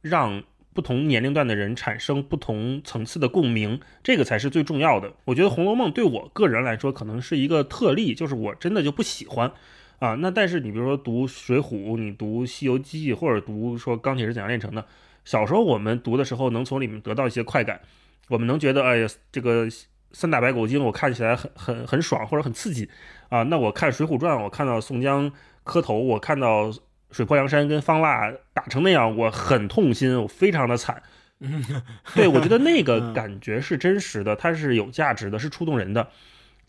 [0.00, 0.42] 让
[0.74, 5.12] 不同年龄段的人产生不同层次的共鸣，这个才是最重要的。
[5.26, 9.52] 我觉得《红楼梦》对我个人来说可能是一个特例，就是我真的就不喜欢。
[9.98, 14.82] 啊，那但是你比如说读《水浒》，你读《西游记》，或者读说《钢铁是怎样炼成的》，
[15.24, 17.80] 小时候我们读的时候能从里面得到一些快感，
[18.28, 19.66] 我们能觉得，哎呀，这个
[20.12, 22.88] 三打白骨精我看起来很很很爽或者很刺激
[23.28, 25.30] 啊，那我看《水浒传》，我看到宋江
[25.64, 26.72] 磕头，我看到
[27.10, 31.02] 水泊梁山跟方腊打成那样，我很痛心，我非常的惨。
[32.14, 36.08] 对，我觉得那个感觉是真实的，它是有价值的，是触动人的。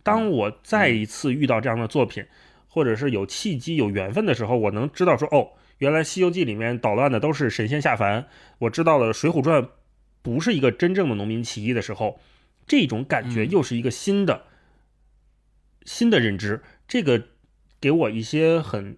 [0.01, 2.25] 当我再一次遇到这样的作品，
[2.67, 5.51] 或者是有契机、有缘分的时候，我能知道说，哦，
[5.83, 8.27] 原来《西游记》里面捣乱的都是神仙下凡，
[8.59, 9.61] 我知道了《水浒传》
[10.21, 12.21] 不是一个真正的农民起义的时候，
[12.65, 14.43] 这种感觉又是一个新的、
[15.83, 16.61] 新的认知。
[16.87, 17.25] 这个
[17.81, 18.97] 给我一些很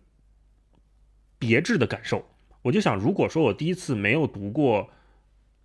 [1.39, 2.27] 别致的感受。
[2.61, 4.83] 我就想，如果说我第一次没有读过《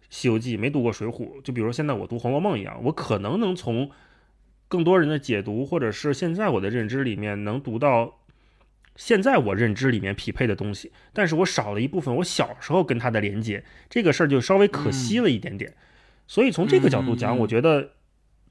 [0.08, 1.12] 西游记》，没读过《水浒》，
[1.42, 3.90] 就比如说现在我读《红楼梦》一样，我可能能从
[4.68, 8.19] 更多人的解读，或者是现在我的认知里面，能读到
[9.00, 15.72] 现在我认知里面匹配的东西，但是我少了一部分我小时候跟它的连接，这个事儿就稍微可惜了一点点。
[16.26, 17.92] 所以从这个角度讲，我觉得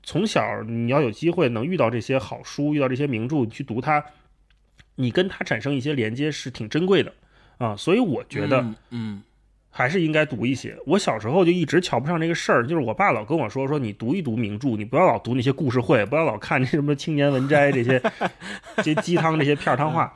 [0.02, 4.04] 从小你要有机会能遇到这些好书，遇到这些名著，你去读它，
[4.96, 7.14] 你跟它产生一些连接是挺珍贵的
[7.60, 7.76] 啊。
[7.76, 9.22] 所以我觉得，嗯，
[9.70, 10.76] 还是应该读一些。
[10.88, 18.02] 我小时候就一直瞧不上这个事儿，就是我爸老跟我说说，你读一读名著，你不要老读那些故事会，不要老看那什么青年文摘这些
[18.78, 20.12] 这些鸡汤这些片儿汤话。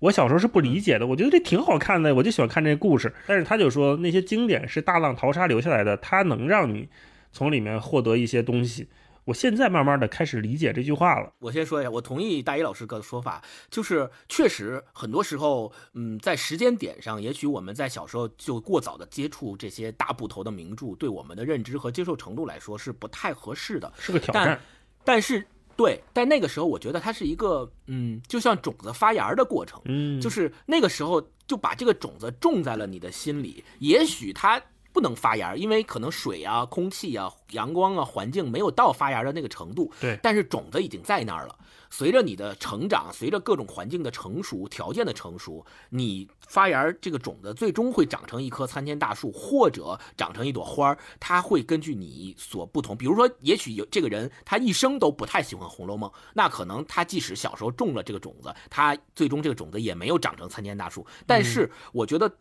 [0.00, 3.14] 我小时候是不理解的，我觉得这挺好看的，我就喜欢看这些故事。
[3.26, 6.88] 但是他就说那些经典是大浪淘沙留下来的，它能让你
[7.30, 8.88] 从里面获得一些东西。
[9.26, 11.30] 我现在慢慢的开始理解这句话了。
[11.38, 24.60] 我先说一下，我同意大一老师的说法，就是确实很多时候，嗯，在时间点上，也许我们在小时候就过早的接触这些大部头的名著，对我们的认知和接受程度来说是不太合适的，是个挑但战。
[25.04, 25.46] 但是
[25.80, 34.60] 对，但那个时候我觉得它是一个，嗯，就像种子发芽的过程，嗯，就是那个时候就把这个种子种在了你的心里，也许它
[34.92, 41.56] 不能发芽，因为可能水啊、空气啊、阳光啊、环境没有到发芽的那个程度，对但是种子已经在那儿了。
[41.90, 50.98] 随着你的成长，随着各种环境的成熟、条件的成熟，你发芽这个种子最终会长成一棵参天大树，或者长成一朵花儿。
[51.18, 61.06] 它会根据你所不同，比如说，也许有这个人他一生都不太喜欢《红楼梦》，那可能他即使小时候种了这个种子，他最终这个种子也没有长成参天大树。
[61.26, 62.32] 但是我觉得。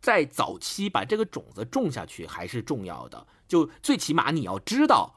[0.00, 5.14] 在早期把这个种子种下去还是重要的，就最起码你要知道，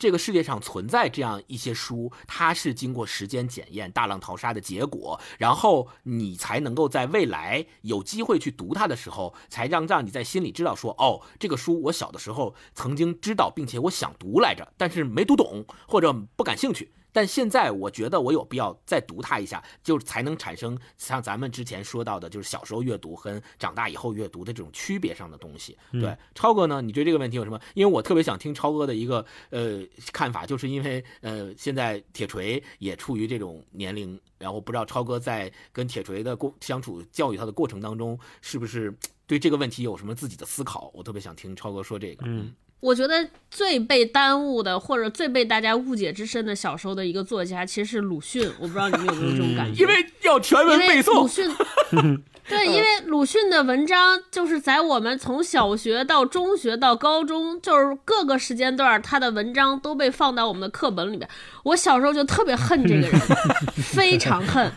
[0.00, 16.90] 这个世界上存在这样一些书，它是经过时间检验、大浪淘沙的结果，然后你才能够在未来有机会去读它的时候，才让让你在心里知道说，哦，这个书我小的时候曾经知道，并且我想读来着，但是没读懂或者不感兴趣。
[17.12, 25.76] 但现在我觉得我有必要再读它一下，就才能产生像咱们之前说到的，就是小时候阅读和长大以后阅读的这种区别上的东西。
[25.92, 27.60] 对，超哥呢，你对这个问题有什么？
[27.74, 29.80] 因为我特别想听超哥的一个呃
[30.12, 38.94] 看法，就是因为呃现在铁锤也处于这种年龄，然后不知道超哥在跟铁锤的过相处、教育他的过程当中，是不是
[39.26, 40.90] 对这个问题有什么自己的思考？
[40.94, 42.24] 我特别想听超哥说这个。
[42.26, 48.50] 嗯，我觉得最被耽误的，或者最被大家误解之深的小时候的一个作家，其实是鲁迅。
[48.58, 49.82] 我不知道你们有没有这种感 觉？
[49.82, 51.28] 因为要全文背诵鲁。
[51.28, 51.54] 迅，
[52.48, 61.28] 对，因为鲁迅的文章就是在我们从小学到中学到高中，就是各个时间段，他的文章都被放到我们的课本里面。
[61.64, 63.20] 我小时候就特别恨这个人，
[63.92, 64.72] 非常恨，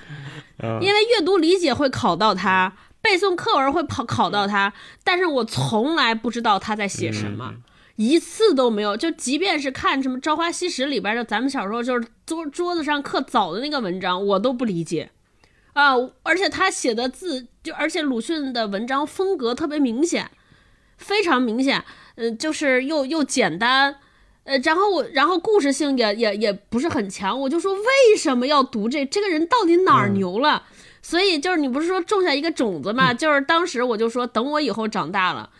[0.81, 4.73] 因为阅读理解会考到他，背诵课文会考考到他，
[5.05, 7.53] 但是我从来不知道他在写什么。
[7.95, 15.11] 一次都没有，就即便是看什么《朝花夕拾》里边的，咱们小时候就是桌桌子上刻枣的那个文章，我都不理解
[15.73, 15.93] 啊！
[16.23, 20.31] 而且他写的字，就而且鲁迅的文章风格特别明显，
[20.97, 21.83] 非常明显，
[22.15, 23.97] 嗯、就是又又简单，
[24.45, 29.05] 呃，然后我然后故事性也也也不是很强，我就说为什么要读这？
[29.05, 30.63] 这个人到底哪儿牛了？
[31.03, 33.13] 所以就是你不是说种下一个种子嘛？
[33.13, 35.51] 就是当时我就说，等我以后长大了。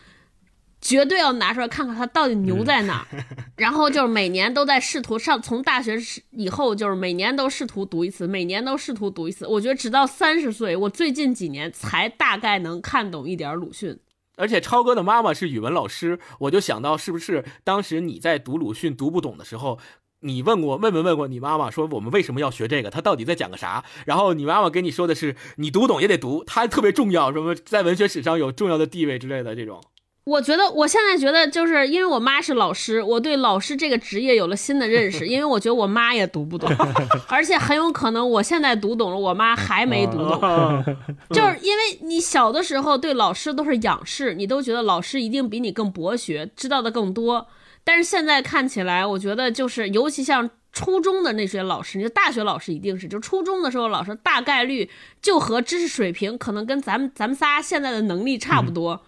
[0.84, 3.24] 绝对要拿出来看看他到底牛在哪儿，
[3.56, 5.96] 然后就是每年都在试图上，从大学
[6.30, 9.46] 以后就是每年都试图读一次，每年都试图读一次。
[9.46, 13.98] 我觉得直到三十岁，我最近几年才大概能看懂一点鲁迅。
[14.36, 19.78] 而且超哥的妈妈是语文老师，我就想到是不是当时你在读鲁迅读不懂的时候，
[20.20, 23.82] 你问过问没问过你妈妈说我们为什么要学这个，他到底在讲个啥？
[24.04, 29.80] 然后你妈妈跟你说的是你读懂也得读，它特别重要，什么在文学史上有重要的地位之类的这种。
[30.24, 35.26] 我觉得我现在觉得，就是因为我妈是老师，我对老师这个职业有了新的认识。
[35.26, 36.70] 因为我觉得我妈也读不懂，
[37.28, 40.84] 而且很有可能我现在读懂了，我妈还没读懂。
[41.28, 47.46] 就是因为你小的时候对老师都是仰视，你都觉得老师一定比你更博学，知道的更多。
[47.84, 54.88] 但是现在看起来，我觉得就是尤其像初中的那些老师，你就大学老师一定是，就初中的时候老师大概率
[55.20, 59.02] 就和知识水平可能跟咱们咱们仨现在的能力差不多。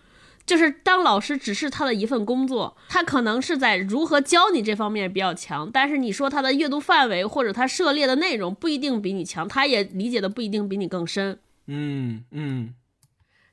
[0.47, 11.40] 就是当老师只是他的一份工作，他可能是在如何教你这方面比较强，但是你说他的阅读范围或者他涉猎的内容不一定比你强，他也理解的不一定比你更深。
[11.66, 12.74] 嗯嗯，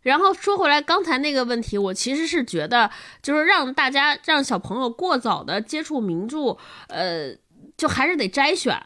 [0.04, 2.92] 然后说回来，刚才那个问题，我其实是觉得，
[3.24, 6.58] 就是让大家让小朋友过早的接触名著，
[6.90, 7.36] 呃，
[7.76, 8.80] 就还是得摘选。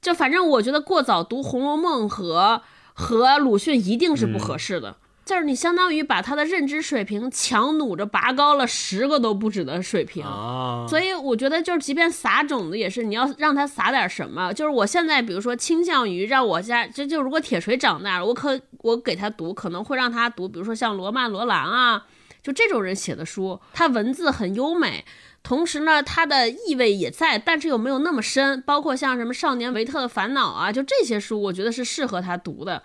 [0.00, 2.62] 就反正我觉得过早读《红楼梦》和
[2.94, 4.96] 和鲁迅一定是不合适的。
[5.30, 14.52] 就是你相当于把他的认知水平强弩着拔高了十个都不止的水平，啊，所以我觉得就是即便撒种子也是你要让他撒点什么。
[14.52, 22.06] 就是我现在比如说倾向于让我家这就如果铁锤长大了，我可我给他读可能会让他读，比如说像罗曼罗兰啊，
[22.42, 25.04] 就这种人写的书，他文字很优美，
[25.44, 28.60] 同时呢他的意味也在，但是又没有那么深。
[28.62, 32.82] 包括像什么少年维特的烦恼啊，就这些书，我觉得是适合他读的。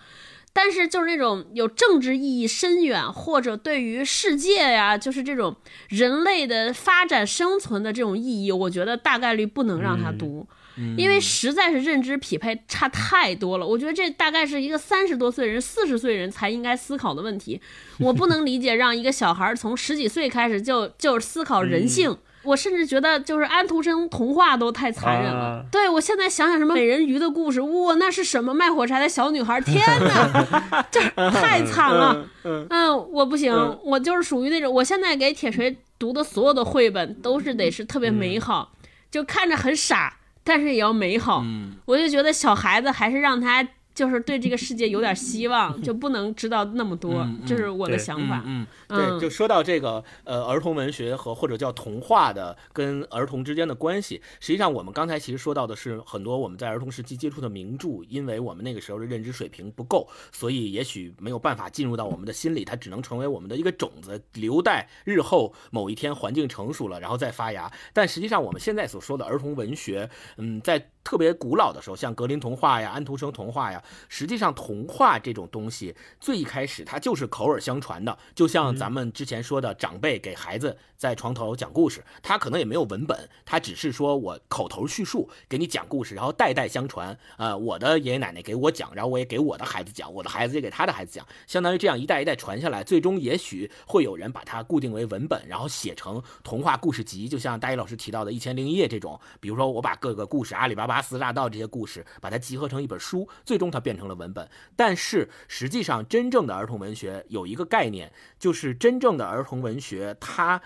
[0.58, 5.54] 但是就是那种有政治意义深远，或者对于世界呀，就是这种
[5.90, 10.48] 人类的发展生存的这种意义，我觉得大概率不能让他读，
[10.96, 13.68] 因为实在是认知匹配差太多了。
[13.68, 17.60] 我觉得这大概是一个三十多岁人、四十岁人才应该思考的问题。
[18.00, 22.18] 我不能理解让一个小孩从十几岁开始就就思考人性。
[22.46, 25.40] 我甚至觉得，就是安徒生童话都太残忍了。
[25.40, 29.60] 啊对我现在想想，什么美人鱼的故事，哇，那是什么卖火柴的小女孩？
[29.62, 32.26] 天哪，这太惨了。
[32.44, 38.72] 嗯，我不行，我就是属于那种，我现在给铁锤读的所有的绘本都是得是特别美好，
[39.10, 41.42] 就看着很傻，但是也要美好。
[41.44, 48.44] 嗯我就觉得小孩子还是让他就是对这个世界有点希望，就不能知道那么多，这是我的想法。
[48.46, 67.72] 嗯，嗯对，就说到这个呃儿童文学和或者叫童话的跟儿童之间的关系，实际上我们刚才其实说到的是很多我们在儿童时期接触的名著，因为我们那个时候的认知水平不够，所以也许没有办法进入到我们的心里，它只能成为我们的一个种子，留待日后某一天环境成熟了，然后再发芽。
[67.94, 87.16] 但实际上我们现在所说的儿童文学，嗯，在特别古老的时候，像格林童话呀、安徒生童话呀，实际上童话这种东西最一开始它就是口耳相传的，就像咱们之前说的，长辈给孩子在床头讲故事，他可能也没有文本，他只是说我口头叙述给你讲故事，然后代代相传。
[87.38, 104.50] 呃，我的爷爷奶奶给我讲，然后我也给我的孩子讲，我的孩子也给他的孩子讲，相当于这样一代一代传下来，最终也许会有人把它固定为文本，然后写成童话故事集，就像大一老师提到的《一千零一夜》这种，比如说我把各个故事，阿里巴巴、四大盗这些故事，把它集合成一本书，最终它变成了文本。
[104.76, 110.62] 但是实际上，真正的儿童文学有一个概念，就是真正的儿童文学，它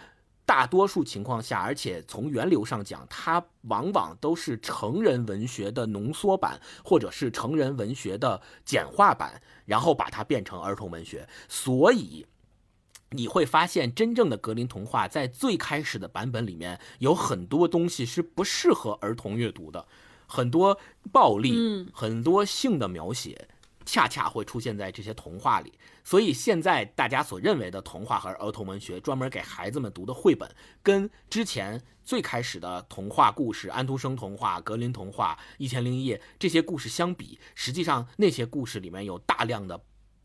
[0.45, 11.27] 大多数情况下，而且从源流上讲，它往往都是成人文学的浓缩版，或者是成人文学的简化版，然后把它变成儿童文学。
[11.47, 12.25] 所以。
[13.11, 19.87] 你会发现，真正的格林童话在最开始的版本里面，有很多东西是不适合儿童阅读的，
[20.29, 20.79] 很多
[21.11, 23.49] 暴力，嗯很多性的描写，
[23.85, 25.73] 恰恰会出现在这些童话里。
[26.03, 30.49] 所以现在大家所认为的童话和儿童文学，专门给孩子们读的绘本，
[30.81, 39.79] 跟之前最开始的童话故事——安徒生童话、格林童话、一千零一夜这些故事相比，实际上那些故事里面有大量的。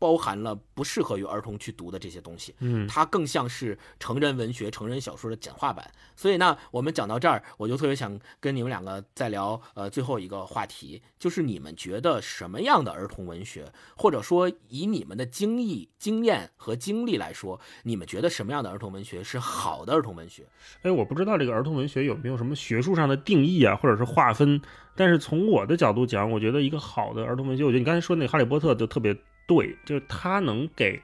[0.05, 5.89] 包含了不适合于儿童去读的这些东西，嗯它更像是成人文学、成人小说的简化版。
[6.15, 13.65] 所以呢，我们讲到这儿，我就特别想跟你们两个再聊呃最后一个话题，就是你们觉得什么样的儿童文学，
[13.97, 20.43] 或者说以你们的经历、经验和经历来说，你们觉得什么样的儿童文学是好的儿童文学？
[20.83, 24.61] 哎，我不知道这个儿童文学有没有什么学术上的定义啊，或者是划分。
[24.97, 29.17] 但是从我的角度讲，我觉得一个好的儿童文学，我觉得你刚才说那《哈利波特》就特别
[29.47, 31.01] 对，就是它能给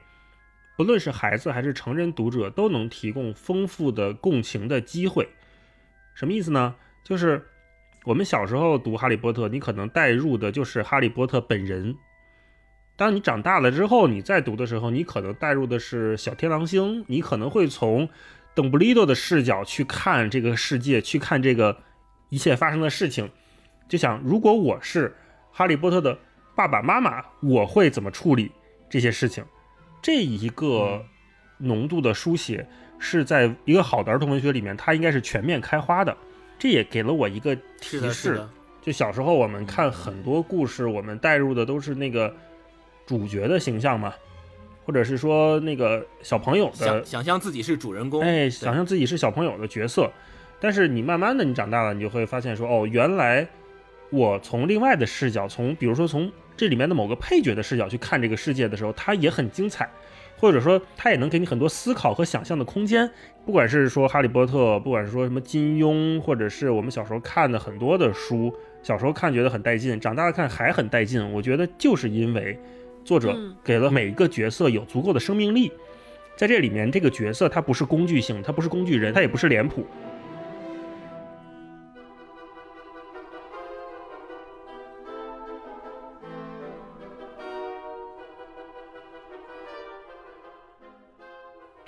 [0.76, 5.28] 不论是孩子还是成人读者都能提供丰富的共情的机会。
[6.14, 6.74] 什么意思呢？
[7.04, 7.46] 就是
[8.04, 11.96] 我们小时候读《哈利波特》，你可能带入的就是哈利波特本人。
[12.96, 18.08] 当你长大了之后，你再读的时候，你可能带入的是小天狼星，你可能会从
[18.54, 21.78] 邓布利多的视角去看这个世界，去看这个
[22.28, 23.30] 一切发生的事情，
[23.88, 25.16] 就想如果我是
[25.50, 26.18] 哈利波特的
[26.54, 28.50] 爸爸妈妈，我会怎么处理
[28.90, 29.44] 这些事情？
[30.02, 31.04] 这一个
[31.58, 32.66] 浓度的书写
[32.98, 36.16] 是在一个好的儿童文学里面，它应该是全面开花的。
[36.58, 38.40] 这也给了我一个提示，
[38.80, 42.32] 就小时候我们看很多故事，我们带入的都是那个
[43.04, 44.14] 主角的形象嘛，
[44.84, 50.08] 或者是说那个小朋友的想想象自己是主人公，哎，想象自己是小朋友的角色，
[50.60, 53.44] 但是你慢慢的你长大了，你就会发现说，哦，原来
[54.10, 59.88] 我从另外的视角，从比如说从这里面的某个配角的视角去看这个世界的时候，它也很精彩，
[60.38, 63.10] 或者说它也能给你很多思考和想象的空间。
[63.44, 71.32] 不管是说哈利波特，不管是说什么金庸，或者是我们小时候看的很多的书，小时候看觉得很带劲，长大了看还很带劲。
[71.32, 72.56] 我觉得就是因为
[73.04, 75.72] 作者嗯给了每一个角色有足够的生命力。
[76.36, 79.86] 在这里面，这个角色他不是工具性，他不是工具人，他也不是脸谱，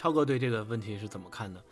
[0.04, 1.64] 超哥对这个问题是怎么看的？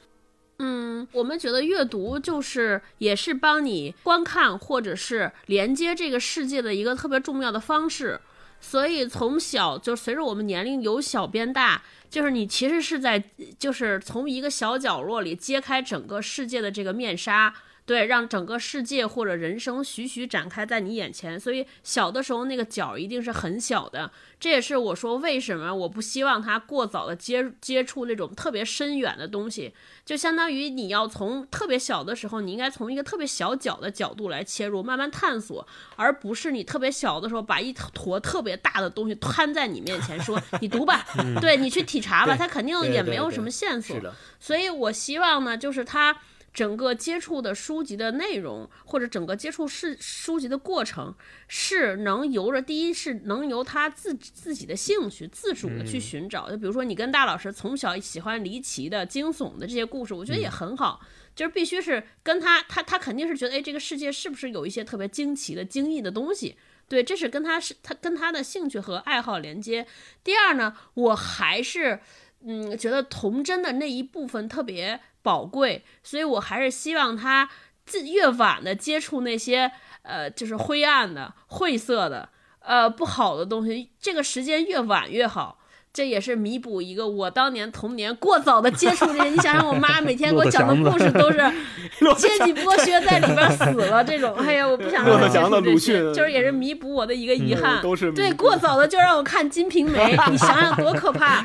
[0.61, 8.19] 嗯，我们觉得阅读就是也是帮你观看或者是连接这个世界的一个特别重要的方式。
[8.59, 13.23] 所以从小就随着我们年龄由小变大，就是你其实是在
[13.59, 17.53] 就是从一个小角落里揭开整个世界的这个面纱。
[17.93, 24.11] 对，让整个世界或者人生徐徐展开在你眼前，所以小的时候那个角一定是很小的。
[24.41, 29.75] 这也是我说为什么我不希望他过早的接接触那种特别深远的东西，
[30.07, 41.05] 就相当于你要从特别小的时候，你应该从一个特别小角的角度来切入，慢慢探索，而不是你特别小的时候把一坨特别大的东西摊在你面前说 你读吧，
[41.43, 43.95] 对你去体察吧，他肯定也没有什么线索
[44.41, 46.17] 所以我希望呢，就是他
[46.53, 51.15] 整个接触的书籍的内容，或者整个接触是书籍的过程，
[51.49, 56.51] 是能由着第一是能由他自自己的兴趣自主的去寻找。
[56.51, 61.01] 就比如说你跟大老师从小喜欢离奇的、惊悚的这些故事，我觉得也很好。
[61.35, 66.57] 就是必须是跟他，他他肯定是觉得，哎，这个世界是不是有一些特别惊奇的、惊异的东西？
[66.89, 69.87] 对，这是跟他是他跟他的兴趣和爱好连接。
[70.23, 72.01] 第二呢，我还是
[72.45, 77.49] 嗯觉得童真的那一部分特别宝贵，所以我还是希望他
[77.87, 79.71] 自越晚的接触那些
[80.03, 82.29] 呃就是灰暗的、晦涩的、
[82.61, 85.59] 呃不好的东西，这个时间越晚越好。
[85.93, 89.29] 这也是弥补一个我当年童年过早的接触这些。
[89.29, 91.39] 你想想，我妈每天给我讲的故事都是
[92.17, 97.83] 阶级剥削在里边死了这种，哎呀，我不想让他接触这些，就是也是弥补我的一个遗憾。
[97.83, 101.45] 都是对，过早的就让我看《金瓶梅》， 你想想多可怕！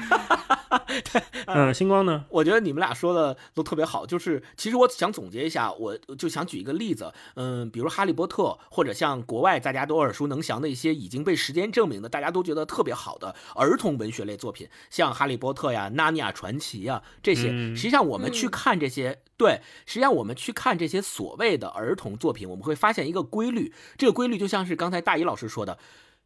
[1.48, 2.24] 嗯，星光呢？
[2.30, 17.50] 我觉得你们俩说的都特别好，就是其实我想总结一下，我就想举一个例子，嗯，比如《哈利波特》，或者像国外大家都耳熟能详的一些已经被时间证明的，大家都觉得特别好的儿童文学类作品，像《哈利波特》呀、《纳尼亚传奇》呀这些。
[17.52, 25.78] 嗯实际上我们去嗯看这些，对，实际上我们去看这些所谓的儿童作品，我们会发现一个规律，这个规律就像是刚才大一老师说的，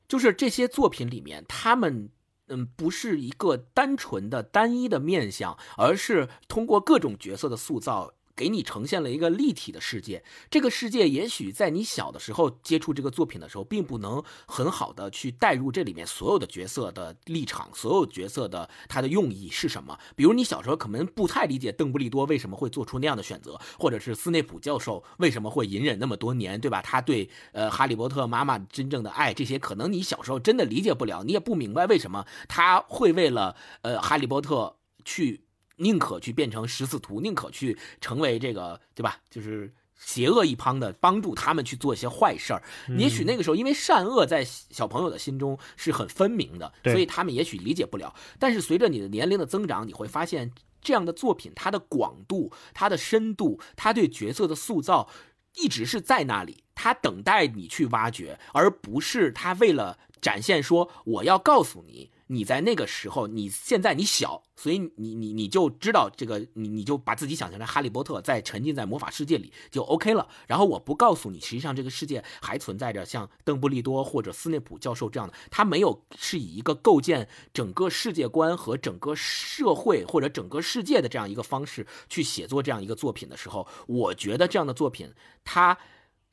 [0.07, 2.09] 就是这些作品里面，他们
[2.47, 8.13] 嗯不是一个单纯的单一的面相，而是通过各种角色的塑造。
[8.41, 19.95] 给你呈现了一个立体的世界，这个世界也许在你小的时候接触这个作品的时候，并不能很好的去带入这里面所有的角色的立场，所有角色的他的用意是什么。
[20.15, 26.81] 比如你小时候可能不太理解邓布利多为什么会做出那样的选择，或者是斯内普教授为什么会隐忍那么多年，对吧？
[26.81, 35.45] 他对呃哈利波特妈妈真正的爱，这些可能你小时候真的理解不了，你也不明白为什么他会为了呃哈利波特去。
[35.81, 39.17] 宁可去变成十四徒，宁可去成为这个，对吧？
[39.29, 42.63] 就是邪恶一方的，帮助他们去做一些坏事儿。
[42.97, 48.13] 也许那个时候，因为善恶在小朋友的心中是很分明的，所以他们也许理解不了。
[48.39, 50.51] 但是随着你的年龄的增长，你会发现
[50.81, 55.09] 这样的作品，它的广度、它的深度、它对角色的塑造，
[55.55, 62.10] 一直是在那里，它等待你去挖掘，而不是他为了展现说我要告诉你。
[62.31, 70.25] 你在那个时候，你现在你小，所以你你你就知道这个，你你就把自己想象成哈利波特，在沉浸在魔法世界里就 OK 了。
[70.47, 85.13] 然后我不告诉你，实际上这个世界还存在着像邓布利多或者斯内普教授这样的，他没有是以一个构建整个世界观和整个社会或者整个世界的这样一个方式去写作这样一个作品的时候，我觉得这样的作品
[85.43, 85.77] 它。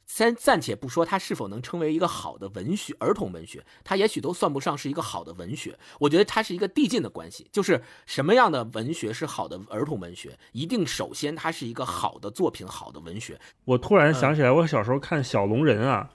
[0.09, 5.79] 先暂且不说它是否能称为一个好的文学，儿童文学，它也许都算不上是一个好的文学。
[6.01, 13.39] 我觉得它是一个递进的关系，就是什么样的文学是好的儿童文学，一定首先它是一个好的作品，好的文学。
[13.67, 16.09] 我突然想起来，我小时候看小龙人啊，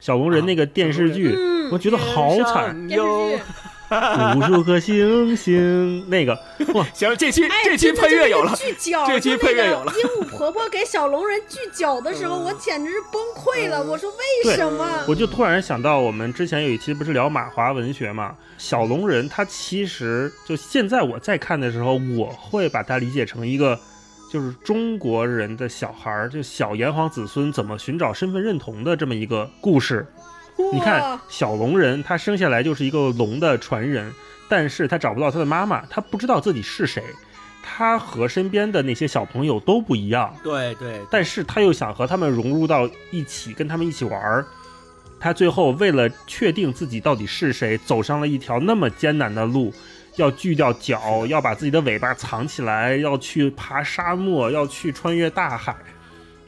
[0.00, 3.42] 小龙人那个电视剧，嗯我觉得好惨，电视剧。
[4.36, 6.38] 无数颗星星， 那个
[6.74, 8.52] 哇， 行，这期哎，这期配乐有了，
[9.06, 13.82] 这期配乐有了鹦鹉婆婆给小龙人锯脚的时候，我简直是崩溃了。
[13.82, 14.10] 我说
[14.44, 15.04] 为什么？
[15.06, 18.34] 我就突然想到，我们之前有一期不是聊马华文学嘛？
[18.58, 23.78] 小龙人他其实就现在我在看的时候，我会把它理解成一个，
[24.32, 30.06] 就是中国人的小孩儿，就小炎黄子孙怎么寻找身份认同的这么一个故事。
[30.70, 34.12] 你看，小龙人他生下来就是一个龙的传人，
[34.48, 37.02] 但是他找不到他的妈妈，他不知道自己是谁，
[37.62, 40.34] 他和身边的那些小朋友都不一样。
[40.42, 44.44] 对对，但是他又想和他们融入到一起，跟他们一起玩儿。
[45.20, 49.72] 他最后为了确定自己到底是谁，走上了一条那么艰难的路，
[50.16, 55.76] 要锯掉脚，要把自己的尾巴藏起来，要去爬沙漠，要去穿越大海。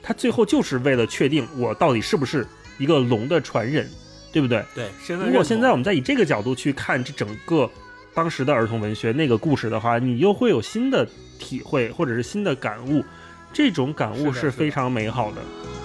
[0.03, 2.45] 他最后就是为了确定我到底是不是
[2.77, 3.89] 一个龙的传人，
[4.35, 4.65] 对不对？
[4.75, 7.71] 对，身份如果现在我们再以这个角度去看这整个
[8.13, 11.09] 当时的儿童文学那个故事的话，你又会有新的
[11.39, 13.05] 体会或者是新的感悟，
[13.53, 15.37] 这种感悟是非常美好的。
[15.41, 15.84] 嗯，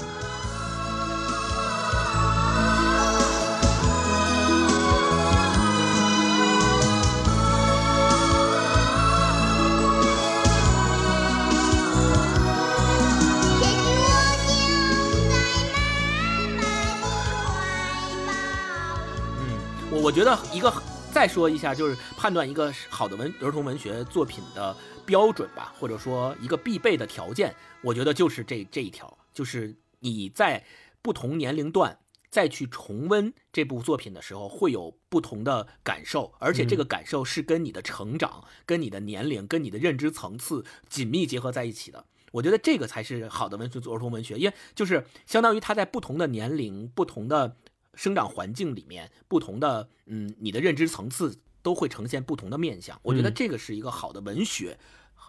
[19.99, 20.73] 我我觉得一个
[21.11, 24.75] 再说一下，就是判断一个好的文儿童文学作品的
[25.05, 30.65] 标准吧，或者说一个必备的条件，我觉得就是这这一条，就是你在
[31.03, 31.99] 不同年龄段
[32.31, 42.05] 再去重温这部作品的时候，会有不同的感受，而且这个感受是跟你的成长、跟你的年龄、跟你的认知层次紧密结合在一起的。
[42.31, 47.55] 我觉得这个才是好的文学，儿童文学，因为就是相当于他在不同的年龄、不同的
[47.99, 52.97] 生长环境里面，不同的嗯，你的认知层次都会呈现不同的面相。
[53.03, 54.79] 我觉得嗯这个是一个好的文学，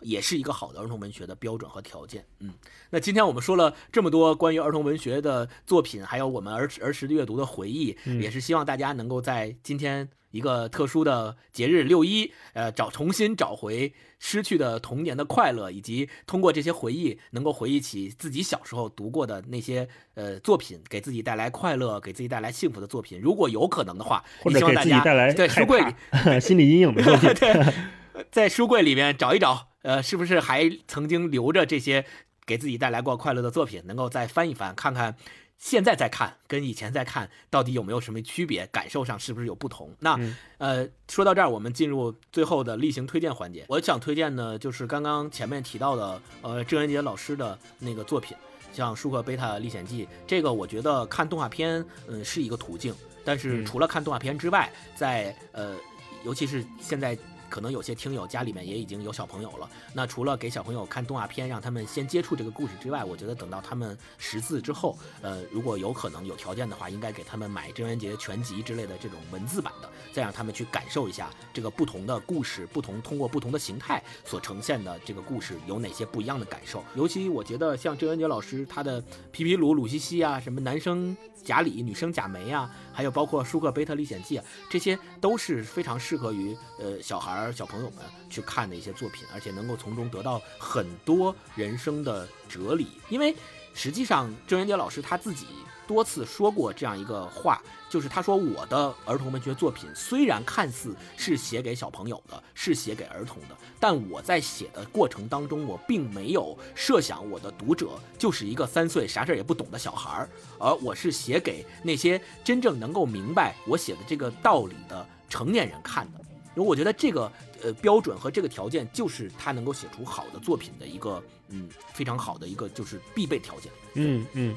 [0.03, 2.25] 也是一个好的儿童文学的标准和条件。
[2.39, 2.55] 嗯，
[2.91, 23.21] 那今天我们说了这么多关于儿童文学的作品，还有我们儿儿时的阅读的回忆，嗯也是希望大家能够在今天一个特殊的节日六一，呃，找重新找回失去的童年的快乐，以及通过这些回忆，能够回忆起自己小时候读过的那些呃作品，给自己带来快乐，给自己带来幸福的作品。
[23.21, 25.95] 如果有可能的话，或者给也希望大家自己带来在书柜里
[26.41, 27.35] 心理阴影的作品。
[27.35, 32.05] 对，在书柜里面找一找，呃，是不是还曾经留着这些
[32.47, 35.17] 给自己带来过快乐的作品，能够再翻一翻，看看
[35.61, 39.95] 现在再看跟以前再看到底有没有什么区别，感受上是不是有不同？
[40.01, 43.67] 那、嗯呃，说到这儿，我们进入最后的例行推荐环节。
[43.69, 48.35] 我想推荐的，就是刚刚前面提到的，呃，郑渊洁老师的那个作品，
[48.73, 52.95] 像《舒克贝塔历险记》，这个我觉得看动画片，嗯，是一个途径。
[53.23, 55.77] 但是嗯除了看动画片之外，在呃，
[56.25, 57.17] 尤其是现在
[57.51, 76.85] 可能有些听友家里面也已经有小朋友了，那除了给小朋友看动画片，让他们先接触这个故事之外，我觉得等到他们识字之后，呃，如果有可能有条件的话，应该给他们买郑渊洁全集之类的这种文字版的，再让他们去感受一下这个不同的故事，不同通过不同的形态所呈现的这个故事有哪些不一样的感受。
[76.95, 92.89] 尤其我觉得像郑渊洁老师他的皮皮鲁、鲁西西啊，什么男生贾里、女生贾梅啊，还有包括舒克贝特历险记啊，这些都是非常适合于呃小孩而、小朋友们去看的一些作品，而且能够从中得到很多人生的哲理。
[93.09, 93.35] 因为
[93.75, 95.47] 实际上郑渊洁老师他自己
[95.87, 110.29] 多次说过这样一个话，就是他说我的儿童文学作品虽然看似是写给小朋友的，是写给儿童的，但我在写的过程当中，我并没有设想我的读者就是一个三岁啥事儿也不懂的小孩儿，
[110.59, 116.21] 而我是写给那些真正能够明白我写的这个道理的成年人看的。
[116.55, 117.31] 因为我觉得这个
[117.63, 123.71] 呃标准和这个条件，就是他能够写出好的作品的一个嗯非常好的一个就是必备条件。
[123.95, 124.55] 嗯嗯，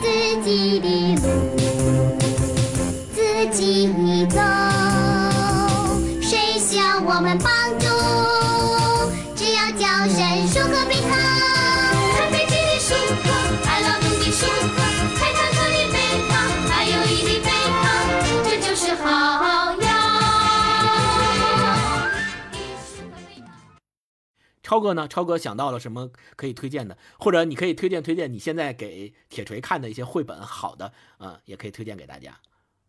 [0.00, 0.86] 自己的
[1.16, 1.26] 路
[3.14, 3.18] 自
[3.50, 4.40] 己走，
[24.66, 25.06] 超哥呢？
[25.06, 26.98] 超哥想到了什么可以推荐的？
[27.20, 32.36] 或者你可以推荐推荐你现在给铁锤看的一些绘本，好的，嗯，也可以推荐给大家。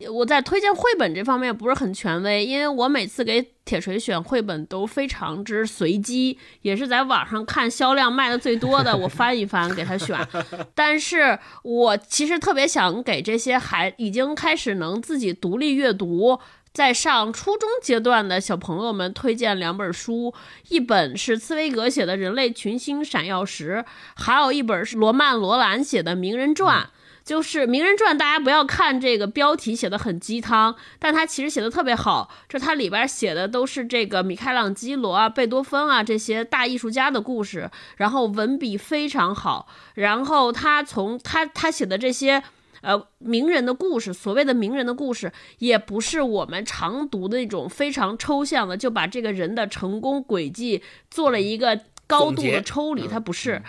[0.10, 10.18] 我在推荐绘本这方面不是很权威，因为我每次给铁锤选绘本都非常之随机，也是在网上看销量卖的最多的，我翻一翻给他选。
[10.74, 16.40] 但是我其实特别想给这些还已经开始能自己独立阅读。
[16.78, 20.32] 在上初中阶段的小朋友们推荐两本书，
[20.70, 23.84] 一本是茨威格写的《人类群星闪耀时》，
[24.16, 26.84] 还有一本是罗曼·罗兰写的《名人传》。
[27.26, 32.30] 就是《名人传》，大家不要看这个标题写的很鸡汤，但它其实写的特别好。
[32.48, 39.68] 这它里边写的都是这个米开朗基罗啊、贝多芬啊这些大艺术家的故事，然后文笔非常好。
[39.96, 42.42] 然后他从他他写的这些
[42.82, 53.62] 呃名人的故事，所谓的名人的故事，也不是我们常读的那种非常抽象的，就把这个人的成功轨迹做了一个高度的抽离，它不是。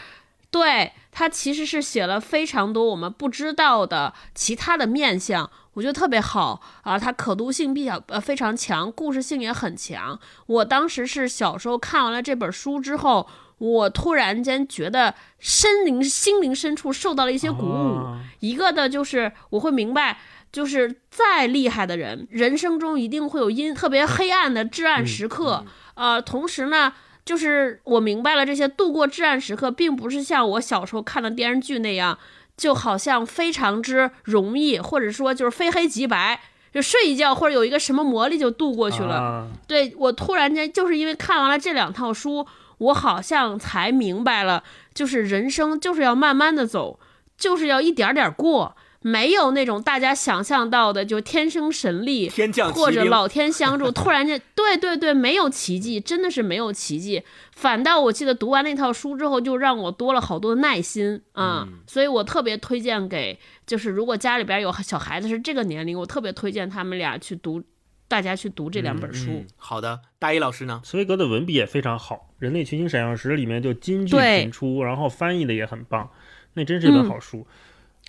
[0.50, 10.18] 对他其实是写了非常多我们不知道的其他的面相，我觉得特别好啊，它可读性比较呃非常强，故事性也很强。
[10.46, 13.28] 我当时是小时候看完了这本书之后，
[13.58, 17.96] 我突然间觉得身灵心灵深处受到了一些鼓舞。
[17.96, 20.18] 啊一个的就是我会明白，
[20.52, 25.64] 就是再厉害的人，人生中一定会有阴特别黑暗的至暗时刻。
[25.94, 26.92] 呃，同时呢，
[27.24, 32.16] 就是我明白了这些度过至暗时刻，并不是像我小时候看的电视剧那样，
[32.56, 36.40] 就好像非常之容易，或者说就是非黑即白。
[36.70, 42.46] 就睡一觉或者有一个什么魔力就度过去了，啊对我突然间就是因为看完了这两套书，
[42.78, 44.62] 我好像才明白了，
[44.94, 46.98] 就是人生就是要慢慢的走，
[47.36, 57.22] 就是要一点点过，没有那种大家想象到的就天生神力，天降或者老天相助， 突然间，对对对，没有奇迹，真的是没有奇迹。
[57.52, 63.36] 反倒我记得读完那套书之后，就让我多了好多耐心啊、嗯所以我特别推荐给，
[63.66, 67.60] 就是如果家里边有小孩子是这个年龄，我特别推荐他们俩去读，
[68.08, 69.30] 大家去读这两本书。
[69.30, 70.80] 嗯，好的，大一老师呢？
[70.82, 76.10] 茨威格的文笔也非常好，《人类群星闪耀时》里面就金句频出，然后翻译的也很棒，
[76.54, 77.46] 那真是一本好书。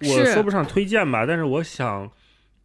[0.01, 2.09] 我说不上推荐吧，但是我想，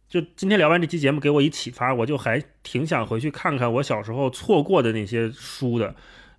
[0.07, 5.93] 就今天聊完这期节目，给我一启发，我就还挺想回去看看我小时候错过的那些书的，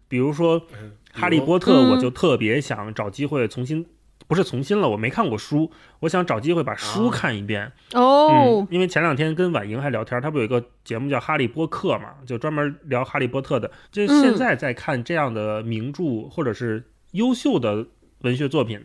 [0.09, 0.59] 比如说
[1.12, 3.86] 《哈利波特》，嗯我就特别想找机会重新。
[4.28, 5.70] 不是从新了，我没看过书，
[6.01, 7.70] 我想找机会把书啊看一遍。
[7.94, 13.70] 哦嗯，，因为前两天跟婉莹还聊天，她不有一个节目叫《哈利波特》嘛，就专门聊哈利波特的。
[13.90, 17.86] 就嗯现在在看这样的名著或者是优秀的
[18.23, 18.85] 文学作品，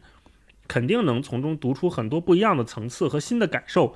[0.68, 3.96] 肯定能从中读出很多不一样的层次和新的感受。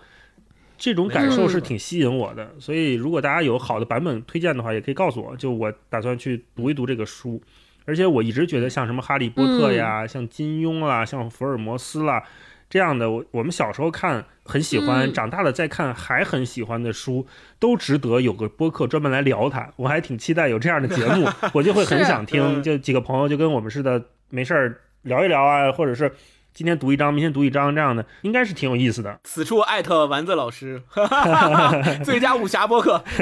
[0.78, 5.34] 这种感受是挺吸引我的，所以如果大家有好的版本推荐的话，也可以告诉我。
[5.38, 7.42] 就我打算去读一读这个书，
[7.86, 12.24] 而且我一直觉得像什么《哈利波特》呀，像金庸啦，像福尔摩斯啦
[12.70, 17.28] 这样的，我我们小时候看很喜欢，嗯长大了再看还很喜欢的书，
[17.60, 19.70] 都值得有个播客专门来聊它。
[19.76, 22.64] 我还挺期待有这样的节目， 我就会很想听。
[22.64, 26.12] 就几个朋友就跟我们似的，没事儿聊一聊啊，或者是
[26.54, 29.20] 今天读一章，明天读一章这样的，应该是挺有意思的。
[29.24, 30.82] 此处艾特丸子老师，
[32.04, 33.04] 最佳武侠播客。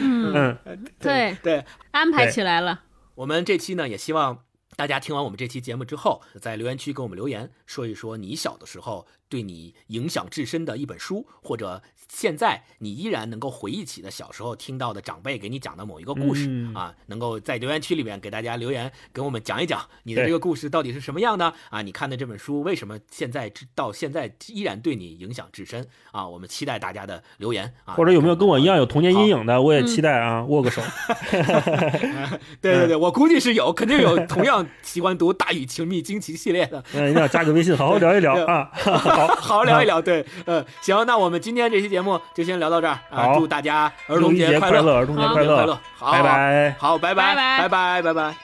[0.00, 2.80] 嗯，嗯，对，对，安排起来了。
[3.16, 4.44] 我们这期呢也希望
[4.76, 21.82] 大家听完我们这期节目之后，在留言区给我们留言，说一说你小的时候对你影响至深的一本书，或者现在你依然能够回忆起的小时候听到的长辈给你讲的某一个故事、嗯啊，能够在留言区里面给大家留言，给我们讲一讲你的这个故事到底是什么样的啊？
[21.82, 26.26] 你看的这本书为什么现在至到现在依然对你影响至深啊？
[26.26, 30.80] 我们期待大家的留言啊，或者有没有跟我一样有童年阴影的，我也嗯期待啊，握个手。
[32.62, 36.82] 对对对，我估计是有，肯定有同样喜欢读《大禹情密惊奇》系列的。
[36.94, 38.70] 嗯，一定要加个微信，好好聊一聊 啊。
[39.16, 46.76] 好， 好好聊一聊，对，嗯，行，那我们今天这期节目就先聊到这儿啊，好祝大家儿童节快快乐，儿童节快乐儿童节快乐，好拜拜。
[46.78, 48.36] 好，拜拜，拜拜拜，拜拜。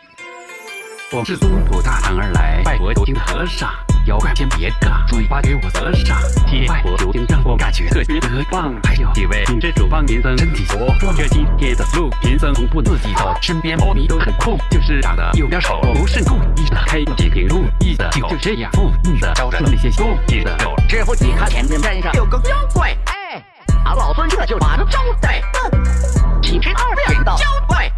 [1.13, 3.71] 我是从土大唐而来，拜佛求经的和尚。
[4.13, 6.21] 妖怪先别尬，嘴巴给我合上。
[6.47, 8.75] 替拜佛求经让我感觉特别的棒。
[8.85, 16.77] 还有几位品质主帮贫僧身体活壮，这今天的路贫僧从不自己走，身边猫咪都很酷，就是长得有点丑，不是故意的。
[16.87, 20.77] 开几瓶路易的酒，就这样负意的招惹了那些勾结的狗。
[20.91, 23.43] 师傅，你看前面山上有个妖怪，哎，
[23.87, 25.41] 俺老孙这就把他招待。
[26.43, 27.92] 其实二变的妖怪，哎，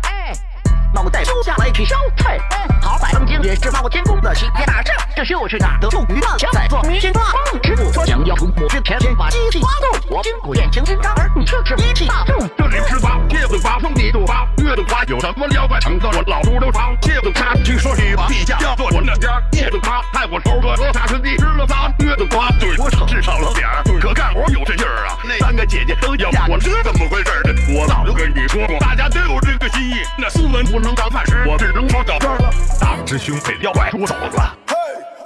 [0.95, 2.39] 脑袋揪下来去烧菜。
[2.53, 7.63] 哎，好歹曾经也是冒天宫的齐天大圣，这就是哪得处于万强在做迷信大梦。
[7.65, 10.17] 师傅说想要除魔之前，先把机器发动。
[10.17, 12.39] 我筋骨变形金刚，而你这是一气大众。
[12.57, 16.97] 这里吃法，戒子法，封地度法，月度法有什么妖怪成的我老猪都尝。
[17.01, 19.43] 戒子茶，听说是把地下叫做我那家。
[19.51, 21.93] 戒子茶，害我头哥和大师弟吃了仨。
[21.99, 25.19] 月子瓜，对我丑是少了点儿，可干活有这劲儿啊。
[25.25, 27.75] 那三个姐姐都要我是怎么回事呢？
[27.75, 29.95] 我早就跟你说过，大家都有这个心意。
[30.19, 32.51] 那斯文不能当饭吃，我只能说到这儿了。
[32.79, 34.55] 大师兄被妖怪捉走了，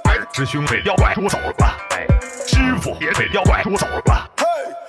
[0.05, 1.77] 二师兄被妖怪捉走了，
[2.47, 4.25] 师傅也被妖怪捉走了。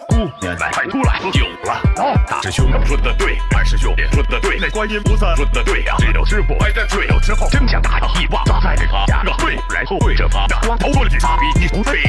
[0.08, 2.24] 姑娘们快出来喝酒了！
[2.28, 12.00] 大师兄说的对，二师兄也说的对，那观音菩萨说的对呀、只有师傅还在醉酒之后，真想打他一忘，再给他加个对，然后对着他的光头问句：傻逼你不对。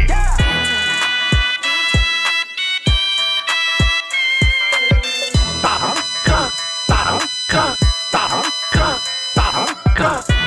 [10.01, 10.40] 까.